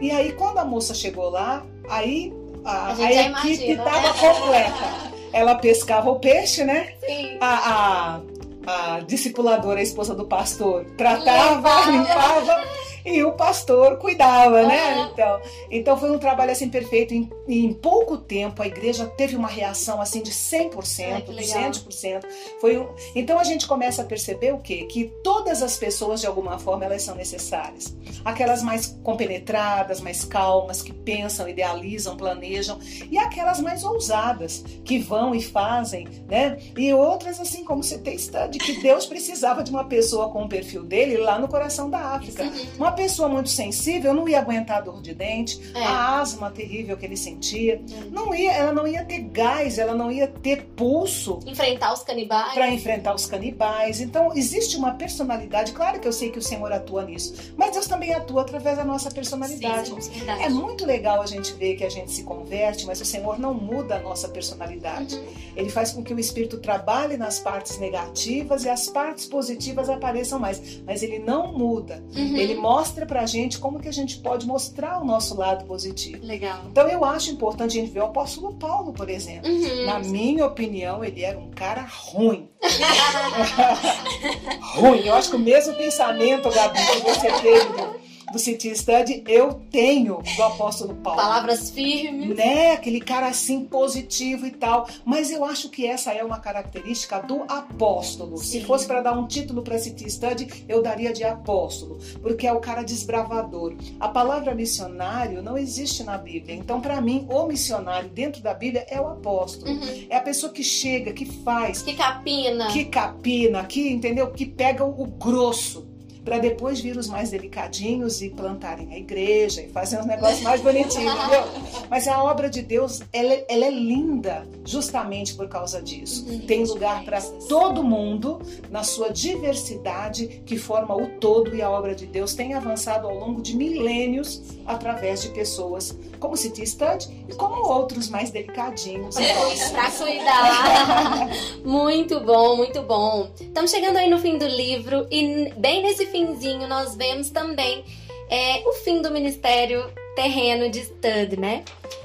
E 0.00 0.10
aí, 0.10 0.32
quando 0.32 0.58
a 0.58 0.64
moça 0.64 0.94
chegou 0.94 1.30
lá, 1.30 1.66
aí 1.88 2.32
a, 2.64 2.88
A 2.88 2.96
a 2.96 3.12
equipe 3.12 3.70
estava 3.70 4.12
né? 4.12 4.18
completa. 4.18 5.16
Ela 5.32 5.54
pescava 5.54 6.10
o 6.10 6.18
peixe, 6.18 6.64
né? 6.64 6.94
Sim. 7.04 7.38
A, 7.40 7.70
a, 8.16 8.20
a 8.66 9.00
discipuladora, 9.00 9.80
a 9.80 9.82
esposa 9.82 10.14
do 10.14 10.26
pastor, 10.26 10.84
tratava, 10.96 11.90
Limpava. 11.90 12.75
E 13.06 13.24
o 13.24 13.32
pastor 13.32 13.96
cuidava, 13.96 14.66
né? 14.66 14.94
Aham. 14.94 15.10
Então, 15.12 15.40
então 15.70 15.96
foi 15.96 16.10
um 16.10 16.18
trabalho 16.18 16.50
assim 16.50 16.68
perfeito. 16.68 17.14
Em, 17.14 17.30
em 17.48 17.72
pouco 17.72 18.18
tempo 18.18 18.62
a 18.62 18.66
igreja 18.66 19.06
teve 19.06 19.36
uma 19.36 19.48
reação 19.48 20.00
assim 20.00 20.22
de 20.22 20.32
100%, 20.32 21.12
Ai, 21.12 21.22
que 21.22 21.32
legal. 21.32 21.70
200%. 21.70 22.24
Foi 22.60 22.76
um... 22.78 22.88
Então 23.14 23.38
a 23.38 23.44
gente 23.44 23.66
começa 23.66 24.02
a 24.02 24.04
perceber 24.04 24.52
o 24.52 24.58
quê? 24.58 24.86
Que 24.90 25.12
todas 25.22 25.62
as 25.62 25.76
pessoas 25.76 26.20
de 26.20 26.26
alguma 26.26 26.58
forma 26.58 26.84
elas 26.84 27.02
são 27.02 27.14
necessárias. 27.14 27.96
Aquelas 28.24 28.62
mais 28.62 28.98
compenetradas, 29.02 30.00
mais 30.00 30.24
calmas, 30.24 30.82
que 30.82 30.92
pensam, 30.92 31.48
idealizam, 31.48 32.16
planejam, 32.16 32.78
e 33.10 33.16
aquelas 33.16 33.60
mais 33.60 33.84
ousadas, 33.84 34.64
que 34.84 34.98
vão 34.98 35.34
e 35.34 35.40
fazem, 35.40 36.08
né? 36.28 36.58
E 36.76 36.92
outras 36.92 37.38
assim 37.40 37.64
como 37.64 37.82
você 37.82 37.98
tem 37.98 38.16
de 38.50 38.58
que 38.58 38.80
Deus 38.80 39.06
precisava 39.06 39.62
de 39.62 39.70
uma 39.70 39.84
pessoa 39.84 40.30
com 40.30 40.44
o 40.44 40.48
perfil 40.48 40.82
dele 40.82 41.18
lá 41.18 41.38
no 41.38 41.46
coração 41.46 41.90
da 41.90 41.98
África. 41.98 42.44
Uhum. 42.44 42.66
Uma 42.78 42.92
pessoa 42.96 43.28
muito 43.28 43.48
sensível 43.50 44.12
não 44.14 44.28
ia 44.28 44.40
aguentar 44.40 44.78
a 44.78 44.80
dor 44.80 45.00
de 45.00 45.14
dente, 45.14 45.60
É. 45.74 45.84
a 45.84 46.20
asma 46.20 46.50
terrível 46.50 46.96
que 46.96 47.04
ele 47.04 47.16
sentia, 47.16 47.80
não 48.10 48.34
ia, 48.34 48.50
ela 48.52 48.72
não 48.72 48.86
ia 48.86 49.04
ter 49.04 49.20
gás, 49.20 49.78
ela 49.78 49.94
não 49.94 50.10
ia 50.10 50.26
ter 50.26 50.64
pulso 50.74 51.38
Enfrentar 51.46 51.92
os 51.92 52.02
canibais. 52.02 52.54
para 52.54 52.70
enfrentar 52.70 53.14
os 53.14 53.26
canibais. 53.26 54.00
Então, 54.00 54.32
existe 54.34 54.76
uma 54.76 54.94
personalidade. 54.94 55.72
Claro 55.72 56.00
que 56.00 56.08
eu 56.08 56.12
sei 56.12 56.30
que 56.30 56.38
o 56.38 56.42
Senhor 56.42 56.72
atua 56.72 57.04
nisso, 57.04 57.52
mas 57.56 57.72
Deus 57.72 57.86
também 57.86 58.14
atua 58.14 58.40
através 58.40 58.76
da 58.78 58.84
nossa 58.84 59.10
personalidade. 59.10 59.88
Sim, 59.90 60.00
sim. 60.00 60.12
É 60.42 60.48
muito 60.48 60.86
legal 60.86 61.20
a 61.20 61.26
gente 61.26 61.52
ver 61.52 61.76
que 61.76 61.84
a 61.84 61.90
gente 61.90 62.10
se 62.10 62.22
converte, 62.22 62.86
mas 62.86 63.00
o 63.00 63.04
Senhor 63.04 63.38
não 63.38 63.52
muda 63.54 63.96
a 63.96 64.00
nossa 64.00 64.28
personalidade. 64.28 65.16
Uhum. 65.16 65.24
Ele 65.54 65.68
faz 65.70 65.92
com 65.92 66.02
que 66.02 66.14
o 66.14 66.18
Espírito 66.18 66.58
trabalhe 66.58 67.16
nas 67.16 67.38
partes 67.38 67.78
negativas 67.78 68.64
e 68.64 68.68
as 68.68 68.88
partes 68.88 69.26
positivas 69.26 69.88
apareçam 69.90 70.38
mais. 70.38 70.80
Mas 70.86 71.02
ele 71.02 71.18
não 71.18 71.52
muda. 71.52 72.02
Uhum. 72.14 72.36
Ele 72.36 72.54
mostra 72.54 72.85
pra 73.06 73.26
gente 73.26 73.58
como 73.58 73.80
que 73.80 73.88
a 73.88 73.92
gente 73.92 74.18
pode 74.18 74.46
mostrar 74.46 75.00
o 75.00 75.04
nosso 75.04 75.36
lado 75.36 75.64
positivo. 75.64 76.24
Legal. 76.24 76.60
Então 76.70 76.88
eu 76.88 77.04
acho 77.04 77.30
importante 77.30 77.78
a 77.78 77.80
gente 77.80 77.92
ver 77.92 78.00
o 78.00 78.06
apóstolo 78.06 78.54
Paulo, 78.54 78.92
por 78.92 79.08
exemplo. 79.08 79.50
Uhum. 79.50 79.86
Na 79.86 79.98
minha 79.98 80.46
opinião, 80.46 81.04
ele 81.04 81.22
era 81.22 81.38
um 81.38 81.50
cara 81.50 81.82
ruim. 81.82 82.48
ruim. 84.76 85.06
Eu 85.06 85.14
acho 85.14 85.30
que 85.30 85.36
o 85.36 85.40
mesmo 85.40 85.74
pensamento, 85.74 86.50
Gabi, 86.50 86.78
que 86.78 87.00
você 87.00 87.32
teve 87.32 88.05
do, 88.32 88.38
City 88.38 88.74
Study, 88.76 89.24
eu 89.26 89.54
tenho 89.70 90.22
do 90.36 90.42
apóstolo 90.42 90.94
Paulo. 90.96 91.20
Palavras 91.20 91.70
firmes. 91.70 92.36
Né? 92.36 92.72
Aquele 92.72 93.00
cara 93.00 93.28
assim 93.28 93.64
positivo 93.64 94.46
e 94.46 94.50
tal. 94.50 94.88
Mas 95.04 95.30
eu 95.30 95.44
acho 95.44 95.68
que 95.68 95.86
essa 95.86 96.12
é 96.12 96.22
uma 96.24 96.38
característica 96.38 97.20
do 97.20 97.42
apóstolo. 97.48 98.36
Se 98.38 98.60
Sim. 98.60 98.64
fosse 98.64 98.86
para 98.86 99.00
dar 99.00 99.18
um 99.18 99.26
título 99.26 99.62
para 99.62 99.78
City 99.78 100.10
Study, 100.10 100.64
eu 100.68 100.82
daria 100.82 101.12
de 101.12 101.24
apóstolo, 101.24 101.98
porque 102.20 102.46
é 102.46 102.52
o 102.52 102.60
cara 102.60 102.82
desbravador. 102.82 103.74
A 104.00 104.08
palavra 104.08 104.54
missionário 104.54 105.42
não 105.42 105.56
existe 105.56 106.02
na 106.02 106.18
Bíblia. 106.18 106.54
Então, 106.54 106.80
para 106.80 107.00
mim, 107.00 107.26
o 107.30 107.46
missionário 107.46 108.08
dentro 108.08 108.42
da 108.42 108.54
Bíblia 108.54 108.86
é 108.88 109.00
o 109.00 109.06
apóstolo. 109.06 109.70
Uhum. 109.70 110.06
É 110.08 110.16
a 110.16 110.20
pessoa 110.20 110.52
que 110.52 110.62
chega, 110.62 111.12
que 111.12 111.24
faz, 111.24 111.82
Que 111.82 111.94
capina. 111.94 112.68
que 112.68 112.84
capina, 112.86 113.64
que 113.64 113.90
entendeu, 113.90 114.30
que 114.30 114.46
pega 114.46 114.84
o 114.84 115.06
grosso 115.06 115.95
para 116.26 116.38
depois 116.40 116.80
vir 116.80 116.96
os 116.96 117.06
mais 117.06 117.30
delicadinhos 117.30 118.20
e 118.20 118.28
plantarem 118.30 118.92
a 118.92 118.98
igreja 118.98 119.62
e 119.62 119.68
fazer 119.68 119.98
uns 120.00 120.06
negócios 120.06 120.42
mais 120.42 120.60
bonitinhos, 120.60 121.14
entendeu? 121.14 121.44
Mas 121.88 122.08
a 122.08 122.20
obra 122.24 122.50
de 122.50 122.62
Deus, 122.62 123.00
ela, 123.12 123.32
é- 123.32 123.46
ela 123.48 123.64
é 123.64 123.70
linda 123.70 124.44
justamente 124.64 125.34
por 125.34 125.48
causa 125.48 125.80
disso. 125.80 126.26
Uhum. 126.28 126.40
Tem 126.40 126.64
lugar 126.64 127.04
para 127.04 127.20
todo 127.48 127.84
mundo 127.84 128.40
na 128.72 128.82
sua 128.82 129.10
diversidade 129.10 130.42
que 130.44 130.58
forma 130.58 130.96
o 130.96 131.06
todo 131.20 131.54
e 131.54 131.62
a 131.62 131.70
obra 131.70 131.94
de 131.94 132.06
Deus 132.06 132.34
tem 132.34 132.54
avançado 132.54 133.06
ao 133.06 133.14
longo 133.14 133.40
de 133.40 133.56
milênios 133.56 134.42
através 134.66 135.22
de 135.22 135.28
pessoas 135.28 135.96
como 136.18 136.36
City 136.36 136.66
Study 136.66 137.24
e 137.28 137.34
como 137.34 137.54
outros 137.68 138.08
mais 138.08 138.30
delicadinhos. 138.30 139.14
Pra 139.70 139.90
cuidar. 139.92 141.28
muito 141.64 142.18
bom, 142.20 142.56
muito 142.56 142.82
bom. 142.82 143.30
Estamos 143.40 143.70
chegando 143.70 143.96
aí 143.98 144.10
no 144.10 144.18
fim 144.18 144.38
do 144.38 144.46
livro 144.46 145.06
e 145.10 145.52
bem 145.56 145.82
nesse 145.84 146.06
finzinho 146.16 146.66
nós 146.66 146.96
vemos 146.96 147.28
também 147.28 147.84
é 148.30 148.66
o 148.66 148.72
fim 148.72 149.02
do 149.02 149.10
ministério 149.10 149.84
terreno 150.14 150.70
de 150.70 150.80
Stud, 150.80 151.36
né? 151.38 151.62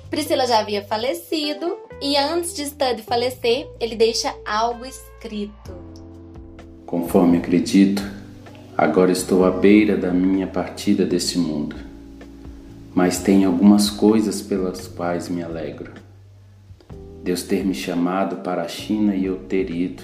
Priscila 0.10 0.46
já 0.46 0.60
havia 0.60 0.84
falecido 0.84 1.78
e 2.02 2.18
antes 2.18 2.54
de 2.54 2.66
Stud 2.66 3.02
falecer, 3.04 3.70
ele 3.80 3.96
deixa 3.96 4.36
algo 4.46 4.86
escrito. 4.86 5.72
Conforme 6.86 7.38
acredito, 7.38 8.04
agora 8.78 9.14
estou 9.14 9.46
à 9.46 9.52
beira 9.52 9.96
da 9.96 10.12
minha 10.12 10.46
partida 10.46 11.06
deste 11.06 11.40
mundo, 11.40 11.78
mas 12.94 13.20
tem 13.20 13.46
algumas 13.46 13.90
coisas 13.90 14.42
pelas 14.42 14.88
quais 14.88 15.30
me 15.30 15.42
alegro. 15.42 15.94
Deus 17.24 17.44
ter 17.44 17.66
me 17.66 17.74
chamado 17.74 18.38
para 18.38 18.64
a 18.64 18.68
China 18.68 19.16
e 19.16 19.26
eu 19.26 19.38
ter 19.38 19.70
ido, 19.70 20.04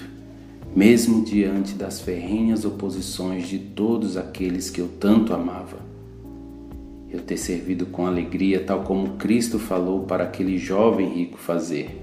mesmo 0.78 1.24
diante 1.24 1.74
das 1.74 2.00
ferrenhas 2.00 2.64
oposições 2.64 3.48
de 3.48 3.58
todos 3.58 4.16
aqueles 4.16 4.70
que 4.70 4.80
eu 4.80 4.86
tanto 4.86 5.34
amava. 5.34 5.78
Eu 7.10 7.20
ter 7.20 7.36
servido 7.36 7.86
com 7.86 8.06
alegria, 8.06 8.62
tal 8.62 8.84
como 8.84 9.16
Cristo 9.16 9.58
falou 9.58 10.04
para 10.04 10.22
aquele 10.22 10.56
jovem 10.56 11.08
rico 11.08 11.36
fazer. 11.36 12.00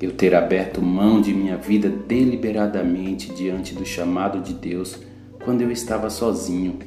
Eu 0.00 0.12
ter 0.12 0.34
aberto 0.34 0.80
mão 0.80 1.20
de 1.20 1.34
minha 1.34 1.58
vida 1.58 1.90
deliberadamente 1.90 3.30
diante 3.34 3.74
do 3.74 3.84
chamado 3.84 4.40
de 4.40 4.54
Deus 4.54 4.98
quando 5.44 5.60
eu 5.60 5.70
estava 5.70 6.08
sozinho. 6.08 6.78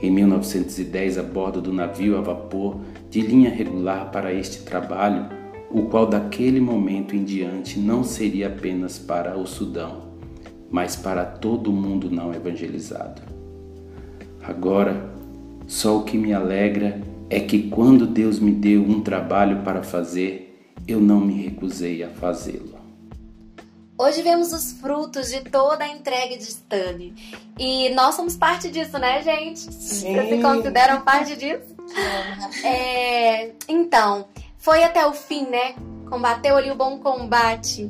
Em 0.00 0.10
1910, 0.10 1.18
a 1.18 1.22
bordo 1.22 1.60
do 1.60 1.74
navio 1.74 2.16
a 2.16 2.22
vapor 2.22 2.78
de 3.10 3.20
linha 3.20 3.50
regular 3.50 4.10
para 4.10 4.32
este 4.32 4.62
trabalho, 4.62 5.26
o 5.70 5.82
qual 5.82 6.06
daquele 6.06 6.60
momento 6.60 7.14
em 7.14 7.24
diante 7.24 7.78
não 7.78 8.02
seria 8.02 8.48
apenas 8.48 8.98
para 8.98 9.36
o 9.36 9.46
Sudão, 9.46 10.08
mas 10.70 10.96
para 10.96 11.24
todo 11.24 11.70
o 11.70 11.72
mundo 11.72 12.10
não 12.10 12.32
evangelizado. 12.32 13.22
Agora, 14.42 15.12
só 15.66 15.98
o 15.98 16.04
que 16.04 16.16
me 16.16 16.32
alegra 16.32 17.00
é 17.28 17.40
que 17.40 17.68
quando 17.68 18.06
Deus 18.06 18.38
me 18.38 18.52
deu 18.52 18.82
um 18.82 19.02
trabalho 19.02 19.62
para 19.62 19.82
fazer, 19.82 20.72
eu 20.86 21.00
não 21.00 21.20
me 21.20 21.42
recusei 21.42 22.02
a 22.02 22.08
fazê-lo. 22.08 22.78
Hoje 24.00 24.22
vemos 24.22 24.52
os 24.52 24.72
frutos 24.72 25.28
de 25.28 25.40
toda 25.40 25.84
a 25.84 25.88
entrega 25.88 26.38
de 26.38 26.44
Stanley. 26.44 27.12
E 27.58 27.90
nós 27.90 28.14
somos 28.14 28.36
parte 28.36 28.70
disso, 28.70 28.96
né, 28.96 29.22
gente? 29.22 29.58
Sim. 29.58 30.14
Vocês 30.14 30.28
se 30.28 30.40
consideram 30.40 31.00
parte 31.02 31.36
disso? 31.36 31.76
É, 32.64 33.50
então, 33.68 34.26
foi 34.68 34.84
até 34.84 35.06
o 35.06 35.14
fim, 35.14 35.46
né? 35.46 35.74
Combateu 36.10 36.54
ali 36.54 36.70
o 36.70 36.74
bom 36.74 36.98
combate. 36.98 37.88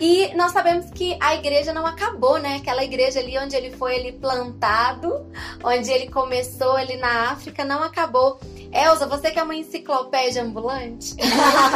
E 0.00 0.34
nós 0.34 0.52
sabemos 0.52 0.90
que 0.90 1.18
a 1.20 1.34
igreja 1.34 1.70
não 1.70 1.84
acabou, 1.84 2.38
né? 2.38 2.56
Aquela 2.56 2.82
igreja 2.82 3.20
ali 3.20 3.36
onde 3.36 3.54
ele 3.54 3.72
foi 3.72 3.96
ali 3.96 4.12
plantado, 4.12 5.26
onde 5.62 5.90
ele 5.90 6.08
começou 6.08 6.72
ali 6.76 6.96
na 6.96 7.32
África, 7.32 7.62
não 7.62 7.82
acabou. 7.82 8.40
Elza, 8.72 9.06
você 9.06 9.30
que 9.30 9.38
é 9.38 9.42
uma 9.42 9.54
enciclopédia 9.54 10.42
ambulante, 10.42 11.14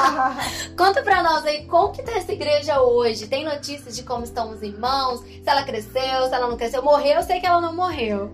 conta 0.79 1.03
pra 1.03 1.23
nós 1.23 1.45
aí 1.45 1.67
como 1.67 1.93
que 1.93 2.03
tá 2.03 2.13
essa 2.13 2.33
igreja 2.33 2.81
hoje. 2.81 3.27
Tem 3.27 3.45
notícias 3.45 3.95
de 3.95 4.03
como 4.03 4.25
estão 4.25 4.51
os 4.51 4.63
irmãos, 4.63 5.21
se 5.21 5.43
ela 5.45 5.63
cresceu, 5.63 5.93
se 6.27 6.35
ela 6.35 6.49
não 6.49 6.57
cresceu. 6.57 6.83
Morreu, 6.83 7.17
eu 7.17 7.23
sei 7.23 7.39
que 7.39 7.47
ela 7.47 7.61
não 7.61 7.77
morreu. 7.77 8.31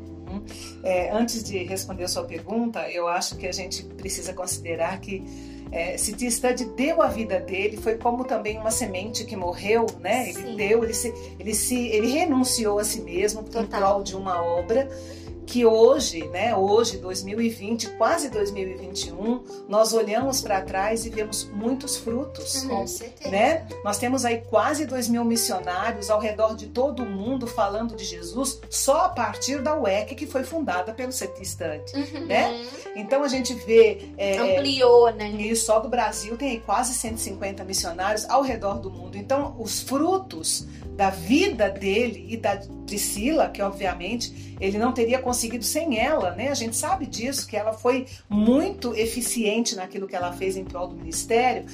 É, 0.84 1.10
antes 1.10 1.42
de 1.42 1.64
responder 1.64 2.04
a 2.04 2.08
sua 2.08 2.22
pergunta, 2.22 2.88
eu 2.88 3.08
acho 3.08 3.36
que 3.36 3.48
a 3.48 3.52
gente 3.52 3.82
precisa 3.82 4.32
considerar 4.32 5.00
que 5.00 5.24
é, 5.70 5.96
City 5.96 6.30
Study 6.30 6.64
deu 6.64 7.02
a 7.02 7.08
vida 7.08 7.38
dele, 7.40 7.76
foi 7.76 7.96
como 7.96 8.24
também 8.24 8.58
uma 8.58 8.70
semente 8.70 9.24
que 9.24 9.36
morreu, 9.36 9.86
né? 10.00 10.30
Ele 10.30 10.42
Sim. 10.42 10.56
deu, 10.56 10.84
ele 10.84 10.94
se, 10.94 11.12
ele 11.38 11.54
se, 11.54 11.88
ele 11.88 12.08
renunciou 12.08 12.78
a 12.78 12.84
si 12.84 13.00
mesmo 13.00 13.40
em 13.40 13.44
Total. 13.44 13.80
prol 13.80 14.02
de 14.02 14.16
uma 14.16 14.42
obra 14.42 14.88
que 15.48 15.64
hoje, 15.64 16.28
né, 16.28 16.54
hoje 16.54 16.98
2020, 16.98 17.88
quase 17.96 18.28
2021, 18.28 19.42
nós 19.66 19.94
olhamos 19.94 20.42
para 20.42 20.60
trás 20.60 21.06
e 21.06 21.08
vemos 21.08 21.44
muitos 21.44 21.96
frutos. 21.96 22.64
Uhum. 22.64 22.68
Com 22.68 22.86
certeza. 22.86 23.30
Né? 23.30 23.66
Nós 23.82 23.96
temos 23.96 24.26
aí 24.26 24.42
quase 24.42 24.84
2 24.84 25.08
mil 25.08 25.24
missionários 25.24 26.10
ao 26.10 26.20
redor 26.20 26.54
de 26.54 26.66
todo 26.66 27.02
o 27.02 27.06
mundo 27.06 27.46
falando 27.46 27.96
de 27.96 28.04
Jesus 28.04 28.60
só 28.68 29.06
a 29.06 29.08
partir 29.08 29.62
da 29.62 29.74
UEC 29.74 30.14
que 30.14 30.26
foi 30.26 30.44
fundada 30.44 30.92
pelo 30.92 31.12
CETI 31.12 31.46
Study. 31.46 31.92
Uhum. 31.94 32.26
Né? 32.26 32.66
Então 32.94 33.24
a 33.24 33.28
gente 33.28 33.54
vê 33.54 34.10
é, 34.18 34.36
Ampliou, 34.36 35.10
né? 35.14 35.30
e 35.30 35.56
só 35.56 35.80
do 35.80 35.88
Brasil 35.88 36.36
tem 36.36 36.50
aí 36.50 36.60
quase 36.60 36.92
150 36.92 37.64
missionários 37.64 38.28
ao 38.28 38.42
redor 38.42 38.80
do 38.80 38.90
mundo. 38.90 39.16
Então, 39.16 39.56
os 39.58 39.80
frutos 39.80 40.66
da 40.98 41.10
vida 41.10 41.70
dele 41.70 42.26
e 42.28 42.36
da 42.36 42.60
Priscila, 42.84 43.48
que 43.48 43.62
obviamente 43.62 44.56
ele 44.60 44.78
não 44.78 44.92
teria 44.92 45.20
conseguido 45.20 45.37
sem 45.64 45.98
ela, 45.98 46.32
né? 46.32 46.48
A 46.48 46.54
gente 46.54 46.76
sabe 46.76 47.06
disso, 47.06 47.46
que 47.46 47.56
ela 47.56 47.72
foi 47.72 48.06
muito 48.28 48.94
eficiente 48.94 49.76
naquilo 49.76 50.06
que 50.06 50.16
ela 50.16 50.32
fez 50.32 50.56
em 50.56 50.64
prol 50.64 50.88
do 50.88 50.96
ministério. 50.96 51.64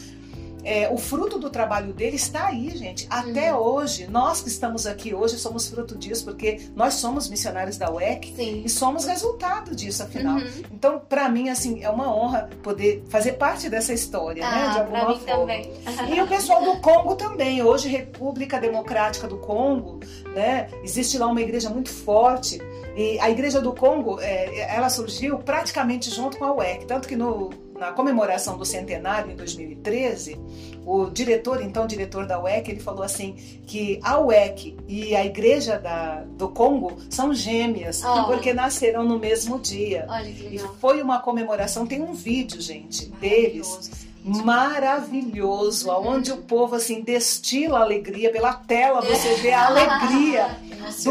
É, 0.66 0.88
o 0.90 0.96
fruto 0.96 1.38
do 1.38 1.50
trabalho 1.50 1.92
dele 1.92 2.16
está 2.16 2.46
aí, 2.46 2.74
gente. 2.74 3.06
Até 3.10 3.54
hoje, 3.54 4.06
nós 4.06 4.40
que 4.40 4.48
estamos 4.48 4.86
aqui 4.86 5.14
hoje 5.14 5.36
somos 5.38 5.68
fruto 5.68 5.94
disso, 5.94 6.24
porque 6.24 6.58
nós 6.74 6.94
somos 6.94 7.28
missionários 7.28 7.76
da 7.76 7.92
UEC 7.92 8.32
Sim. 8.34 8.62
e 8.64 8.68
somos 8.70 9.04
resultado 9.04 9.76
disso, 9.76 10.02
afinal. 10.02 10.38
Uhum. 10.38 10.62
Então, 10.72 11.02
para 11.06 11.28
mim, 11.28 11.50
assim, 11.50 11.84
é 11.84 11.90
uma 11.90 12.10
honra 12.16 12.48
poder 12.62 13.04
fazer 13.10 13.32
parte 13.32 13.68
dessa 13.68 13.92
história, 13.92 14.42
né? 14.42 14.70
De 14.70 14.78
Ah, 14.78 14.80
alguma 14.80 15.08
mim 15.10 15.18
forma. 15.18 15.40
também. 15.42 15.70
E 16.16 16.22
o 16.22 16.26
pessoal 16.26 16.64
do 16.64 16.80
Congo 16.80 17.14
também. 17.14 17.62
Hoje, 17.62 17.86
República 17.86 18.58
Democrática 18.58 19.28
do 19.28 19.36
Congo, 19.36 20.00
né? 20.34 20.70
Existe 20.82 21.18
lá 21.18 21.26
uma 21.26 21.42
igreja 21.42 21.68
muito 21.68 21.90
forte. 21.90 22.58
E 22.96 23.18
a 23.20 23.28
igreja 23.30 23.60
do 23.60 23.72
Congo, 23.72 24.20
é, 24.20 24.74
ela 24.74 24.88
surgiu 24.88 25.38
praticamente 25.38 26.10
junto 26.10 26.36
com 26.36 26.44
a 26.44 26.52
UEC. 26.54 26.86
Tanto 26.86 27.08
que 27.08 27.16
no, 27.16 27.50
na 27.78 27.90
comemoração 27.92 28.56
do 28.56 28.64
centenário, 28.64 29.32
em 29.32 29.36
2013, 29.36 30.38
o 30.86 31.06
diretor, 31.10 31.60
então 31.60 31.86
diretor 31.86 32.24
da 32.26 32.40
UEC, 32.40 32.70
ele 32.70 32.80
falou 32.80 33.02
assim 33.02 33.34
que 33.66 33.98
a 34.02 34.20
UEC 34.20 34.76
e 34.86 35.16
a 35.16 35.24
igreja 35.24 35.78
da, 35.78 36.22
do 36.36 36.48
Congo 36.48 36.96
são 37.10 37.34
gêmeas, 37.34 38.02
Oh. 38.04 38.24
porque 38.26 38.52
nasceram 38.54 39.02
no 39.02 39.18
mesmo 39.18 39.58
dia. 39.58 40.06
Olha 40.08 40.30
que 40.30 40.42
E 40.44 40.48
legal. 40.50 40.74
foi 40.80 41.02
uma 41.02 41.18
comemoração, 41.20 41.86
tem 41.86 42.00
um 42.00 42.12
vídeo, 42.12 42.60
gente, 42.60 43.06
deles 43.06 43.66
Maravilhoso 43.66 44.04
maravilhoso, 44.42 45.90
onde 45.90 46.32
o 46.32 46.38
povo 46.38 46.76
assim 46.76 47.02
destila 47.02 47.80
alegria 47.80 48.32
pela 48.32 48.54
tela, 48.54 49.02
você 49.02 49.34
vê 49.34 49.52
a 49.52 49.66
alegria 49.68 50.56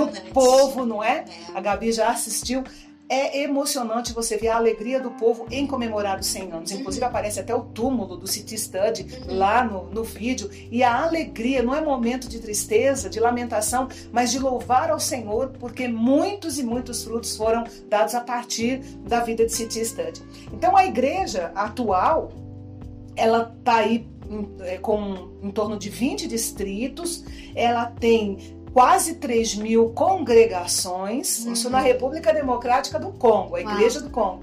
do 0.07 0.21
povo, 0.33 0.85
não 0.85 1.03
é? 1.03 1.25
A 1.53 1.61
Gabi 1.61 1.91
já 1.91 2.09
assistiu. 2.09 2.63
É 3.09 3.43
emocionante 3.43 4.13
você 4.13 4.37
ver 4.37 4.47
a 4.47 4.55
alegria 4.55 4.99
do 4.99 5.11
povo 5.11 5.45
em 5.51 5.67
comemorar 5.67 6.19
os 6.19 6.25
100 6.25 6.51
anos. 6.51 6.71
Inclusive 6.71 7.03
aparece 7.05 7.39
até 7.39 7.53
o 7.53 7.61
túmulo 7.61 8.15
do 8.17 8.25
City 8.25 8.57
Study 8.57 9.05
lá 9.27 9.63
no, 9.63 9.83
no 9.91 10.03
vídeo. 10.03 10.49
E 10.71 10.81
a 10.83 11.03
alegria 11.03 11.61
não 11.61 11.75
é 11.75 11.81
momento 11.81 12.27
de 12.29 12.39
tristeza, 12.39 13.09
de 13.09 13.19
lamentação, 13.19 13.87
mas 14.11 14.31
de 14.31 14.39
louvar 14.39 14.89
ao 14.89 14.99
Senhor, 15.01 15.49
porque 15.59 15.87
muitos 15.87 16.57
e 16.57 16.63
muitos 16.63 17.03
frutos 17.03 17.35
foram 17.35 17.65
dados 17.87 18.15
a 18.15 18.21
partir 18.21 18.77
da 19.05 19.19
vida 19.19 19.45
de 19.45 19.51
City 19.51 19.83
Study. 19.85 20.21
Então 20.51 20.75
a 20.75 20.85
igreja 20.85 21.51
atual, 21.53 22.31
ela 23.15 23.53
está 23.59 23.75
aí 23.79 24.07
em- 24.29 24.49
é, 24.61 24.77
com 24.77 25.33
em 25.43 25.51
torno 25.51 25.77
de 25.77 25.89
20 25.89 26.25
distritos, 26.27 27.23
ela 27.53 27.85
tem 27.85 28.52
quase 28.73 29.15
3 29.15 29.55
mil 29.55 29.89
congregações, 29.89 31.45
isso 31.45 31.69
na 31.69 31.79
República 31.79 32.33
Democrática 32.33 32.99
do 32.99 33.11
Congo, 33.11 33.55
a 33.55 33.61
Uau. 33.61 33.73
Igreja 33.75 34.01
do 34.01 34.09
Congo, 34.09 34.39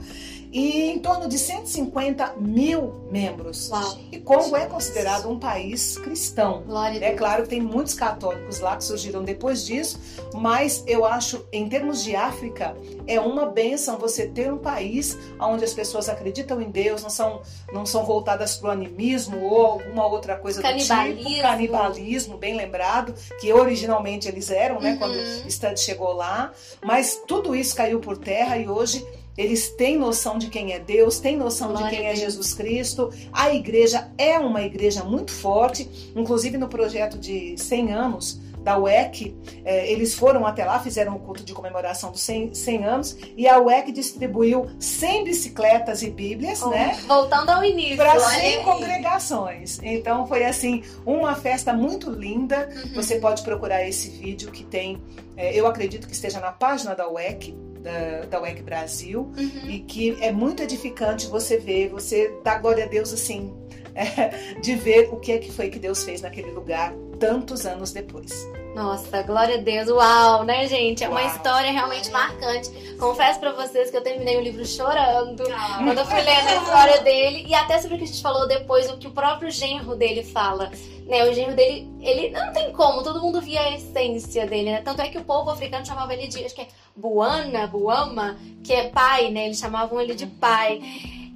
e 0.53 0.91
em 0.91 0.99
torno 0.99 1.29
de 1.29 1.39
150 1.39 2.35
mil 2.39 2.93
membros. 3.11 3.71
Uau. 3.71 3.99
E 4.11 4.19
Congo 4.19 4.57
é 4.57 4.67
considerado 4.67 5.29
um 5.29 5.39
país 5.39 5.97
cristão. 5.99 6.63
Glória 6.67 7.05
É 7.05 7.13
claro 7.15 7.45
que 7.45 7.49
tem 7.51 7.61
muitos 7.61 7.95
católicos 7.95 8.61
lá 8.61 8.77
que 8.77 8.85
surgiram 8.85 9.23
depois 9.23 9.65
disso, 9.65 9.99
mas 10.35 10.83
eu 10.87 11.05
acho, 11.05 11.45
em 11.53 11.69
termos 11.69 12.03
de 12.03 12.15
África, 12.17 12.77
é 13.07 13.21
uma 13.21 13.47
benção 13.47 13.99
você 13.99 14.27
ter 14.27 14.53
um 14.53 14.59
país 14.59 15.17
onde 15.41 15.65
as 15.65 15.73
pessoas 15.73 16.09
acreditam 16.09 16.61
em 16.61 16.71
Deus, 16.71 17.03
não 17.03 17.11
são, 17.11 17.43
não 17.73 17.87
são 17.87 18.05
voltadas 18.05 18.57
para 18.57 18.69
o 18.69 18.73
animismo 18.73 19.41
ou 19.43 19.67
alguma 19.67 20.07
outra 20.07 20.37
coisa 20.37 20.61
do 20.61 20.63
Canibalismo. 20.63 21.29
tipo. 21.29 21.43
Canibalismo, 21.43 22.37
bem 22.39 22.57
lembrado, 22.57 23.15
que 23.41 23.53
originalmente 23.53 24.29
eles 24.29 24.51
eram, 24.51 24.81
né, 24.81 24.93
Uhum. 24.93 24.99
quando 24.99 25.51
Stud 25.51 25.79
chegou 25.81 26.13
lá. 26.13 26.53
Mas 26.85 27.21
tudo 27.27 27.55
isso 27.55 27.75
caiu 27.77 28.01
por 28.01 28.17
terra 28.19 28.57
e 28.57 28.69
hoje 28.69 29.07
eles 29.37 29.71
têm 29.71 29.99
noção 29.99 30.39
de 30.39 30.49
quem 30.49 30.73
é 30.73 30.79
Deus, 30.79 31.19
têm 31.19 31.37
noção 31.37 31.69
Glória 31.69 31.89
de 31.89 31.97
quem 31.97 32.07
é. 32.07 32.17
Jesus 32.17 32.53
Cristo. 32.53 33.11
A 33.33 33.55
igreja 33.55 34.11
é 34.19 34.39
uma 34.39 34.63
igreja 34.63 35.05
muito 35.05 35.33
forte, 35.33 36.13
inclusive 36.15 36.59
no 36.59 36.69
projeto 36.69 37.19
de 37.19 37.57
100 37.57 37.93
anos 37.93 38.41
da 38.63 38.79
UEC, 38.79 39.35
eh, 39.65 39.91
eles 39.91 40.15
foram 40.15 40.47
até 40.47 40.65
lá, 40.65 40.79
fizeram 40.79 41.17
o 41.17 41.19
culto 41.19 41.43
de 41.43 41.53
comemoração 41.53 42.13
dos 42.13 42.21
100, 42.21 42.55
100 42.55 42.85
anos 42.85 43.17
e 43.37 43.49
a 43.49 43.59
UEC 43.59 43.91
distribuiu 43.91 44.69
100 44.79 45.25
bicicletas 45.25 46.03
e 46.03 46.11
bíblias, 46.11 46.61
né? 46.67 46.99
Voltando 47.07 47.51
ao 47.51 47.65
início. 47.65 47.97
Para 47.97 48.13
olha 48.13 48.21
100 48.21 48.57
aí. 48.57 48.65
congregações. 48.65 49.81
Então 49.83 50.27
foi 50.27 50.45
assim, 50.45 50.83
uma 51.07 51.35
festa 51.35 51.73
muito 51.73 52.11
linda. 52.11 52.69
Uhum. 52.85 52.95
Você 52.95 53.17
pode 53.17 53.43
procurar 53.43 53.87
esse 53.87 54.11
vídeo 54.11 54.51
que 54.51 54.63
tem, 54.63 55.03
eh, 55.37 55.59
eu 55.59 55.67
acredito 55.67 56.07
que 56.07 56.13
esteja 56.13 56.39
na 56.39 56.53
página 56.53 56.95
da 56.95 57.09
UEC, 57.09 57.55
da, 57.83 58.27
da 58.27 58.43
UEC 58.43 58.63
Brasil 58.63 59.31
Uhum. 59.37 59.71
e 59.71 59.81
que 59.81 60.17
é 60.21 60.33
muito 60.33 60.63
edificante 60.63 61.27
você 61.27 61.59
ver, 61.59 61.89
você 61.89 62.33
dá 62.45 62.59
glória 62.59 62.85
a 62.85 62.89
Deus 62.89 63.13
assim, 63.13 63.53
é, 63.95 64.61
de 64.61 64.75
ver 64.77 65.09
o 65.13 65.17
que 65.17 65.33
é 65.33 65.39
que 65.39 65.51
foi 65.51 65.69
que 65.69 65.79
Deus 65.79 66.05
fez 66.05 66.21
naquele 66.21 66.51
lugar 66.51 66.95
tantos 67.19 67.67
anos 67.67 67.93
depois. 67.93 68.33
Nossa, 68.75 69.23
glória 69.23 69.57
a 69.57 69.59
Deus. 69.59 69.89
Uau, 69.89 70.45
né, 70.45 70.67
gente? 70.67 71.03
É 71.03 71.09
uma 71.09 71.21
Uau. 71.21 71.29
história 71.31 71.71
realmente 71.73 72.11
marcante. 72.11 72.71
Confesso 72.99 73.41
pra 73.41 73.53
vocês 73.53 73.91
que 73.91 73.97
eu 73.97 74.03
terminei 74.03 74.37
o 74.37 74.41
livro 74.41 74.65
chorando 74.65 75.43
Ah. 75.53 75.81
quando 75.83 75.99
eu 75.99 76.05
fui 76.07 76.21
lendo 76.21 76.49
a 76.49 76.57
história 76.57 77.01
dele 77.01 77.45
e 77.49 77.55
até 77.55 77.79
sobre 77.79 77.97
o 77.97 77.99
que 77.99 78.05
a 78.05 78.07
gente 78.07 78.23
falou 78.23 78.47
depois, 78.47 78.89
o 78.91 78.97
que 78.97 79.09
o 79.09 79.11
próprio 79.11 79.51
genro 79.51 79.97
dele 79.97 80.23
fala. 80.23 80.71
Né, 81.07 81.29
o 81.29 81.35
genro 81.35 81.57
dele, 81.57 81.91
ele 82.01 82.31
não 82.31 82.53
tem 82.53 82.71
como, 82.71 83.03
todo 83.03 83.21
mundo 83.21 83.41
via 83.41 83.61
a 83.61 83.75
essência 83.75 84.47
dele, 84.47 84.71
né? 84.71 84.81
Tanto 84.81 85.03
é 85.03 85.09
que 85.09 85.19
o 85.19 85.25
povo 85.25 85.51
africano 85.51 85.85
chamava 85.85 86.15
ele 86.15 86.29
de, 86.29 86.45
acho 86.45 86.55
que 86.55 86.61
é 86.61 86.69
Buana, 86.95 87.67
Buama, 87.67 88.37
que 88.63 88.73
é 88.73 88.89
pai, 88.91 89.29
né? 89.31 89.47
Eles 89.47 89.59
chamavam 89.59 90.01
ele 90.01 90.15
de 90.15 90.27
pai. 90.27 90.81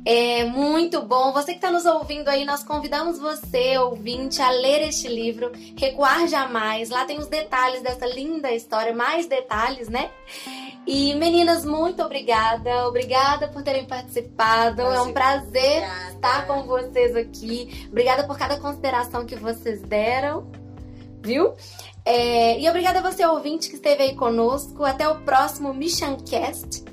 É 0.05 0.45
muito 0.45 1.01
bom. 1.01 1.33
Você 1.33 1.53
que 1.53 1.59
está 1.59 1.71
nos 1.71 1.87
ouvindo 1.87 2.29
aí, 2.29 2.45
nós 2.45 2.63
convidamos 2.63 3.19
você, 3.19 3.79
ouvinte, 3.79 4.43
a 4.43 4.51
ler 4.51 4.87
este 4.87 5.09
livro, 5.09 5.51
Recuar 5.79 6.29
Jamais. 6.29 6.91
Lá 6.91 7.07
tem 7.07 7.19
os 7.19 7.27
detalhes 7.27 7.81
dessa 7.81 8.07
linda 8.07 8.53
história, 8.53 8.95
mais 8.95 9.27
detalhes, 9.27 9.89
né? 9.89 10.11
E 10.87 11.15
meninas, 11.15 11.65
muito 11.65 12.03
obrigada. 12.03 12.87
Obrigada 12.87 13.49
por 13.49 13.63
terem 13.63 13.87
participado. 13.87 14.83
É 14.83 15.01
um 15.01 15.13
prazer 15.13 15.79
Obrigada. 15.79 16.11
estar 16.13 16.47
com 16.47 16.63
vocês 16.65 17.17
aqui. 17.17 17.89
Obrigada 17.89 18.25
por 18.25 18.37
cada 18.37 18.59
consideração 18.61 19.25
que 19.25 19.37
vocês 19.37 19.81
deram, 19.81 20.47
viu? 21.23 21.55
É, 22.05 22.61
e 22.61 22.69
obrigada 22.69 22.99
a 22.99 23.11
você, 23.11 23.25
ouvinte, 23.25 23.71
que 23.71 23.77
esteve 23.77 24.03
aí 24.03 24.15
conosco. 24.15 24.85
Até 24.85 25.09
o 25.09 25.21
próximo 25.23 25.73
Missioncast. 25.73 26.85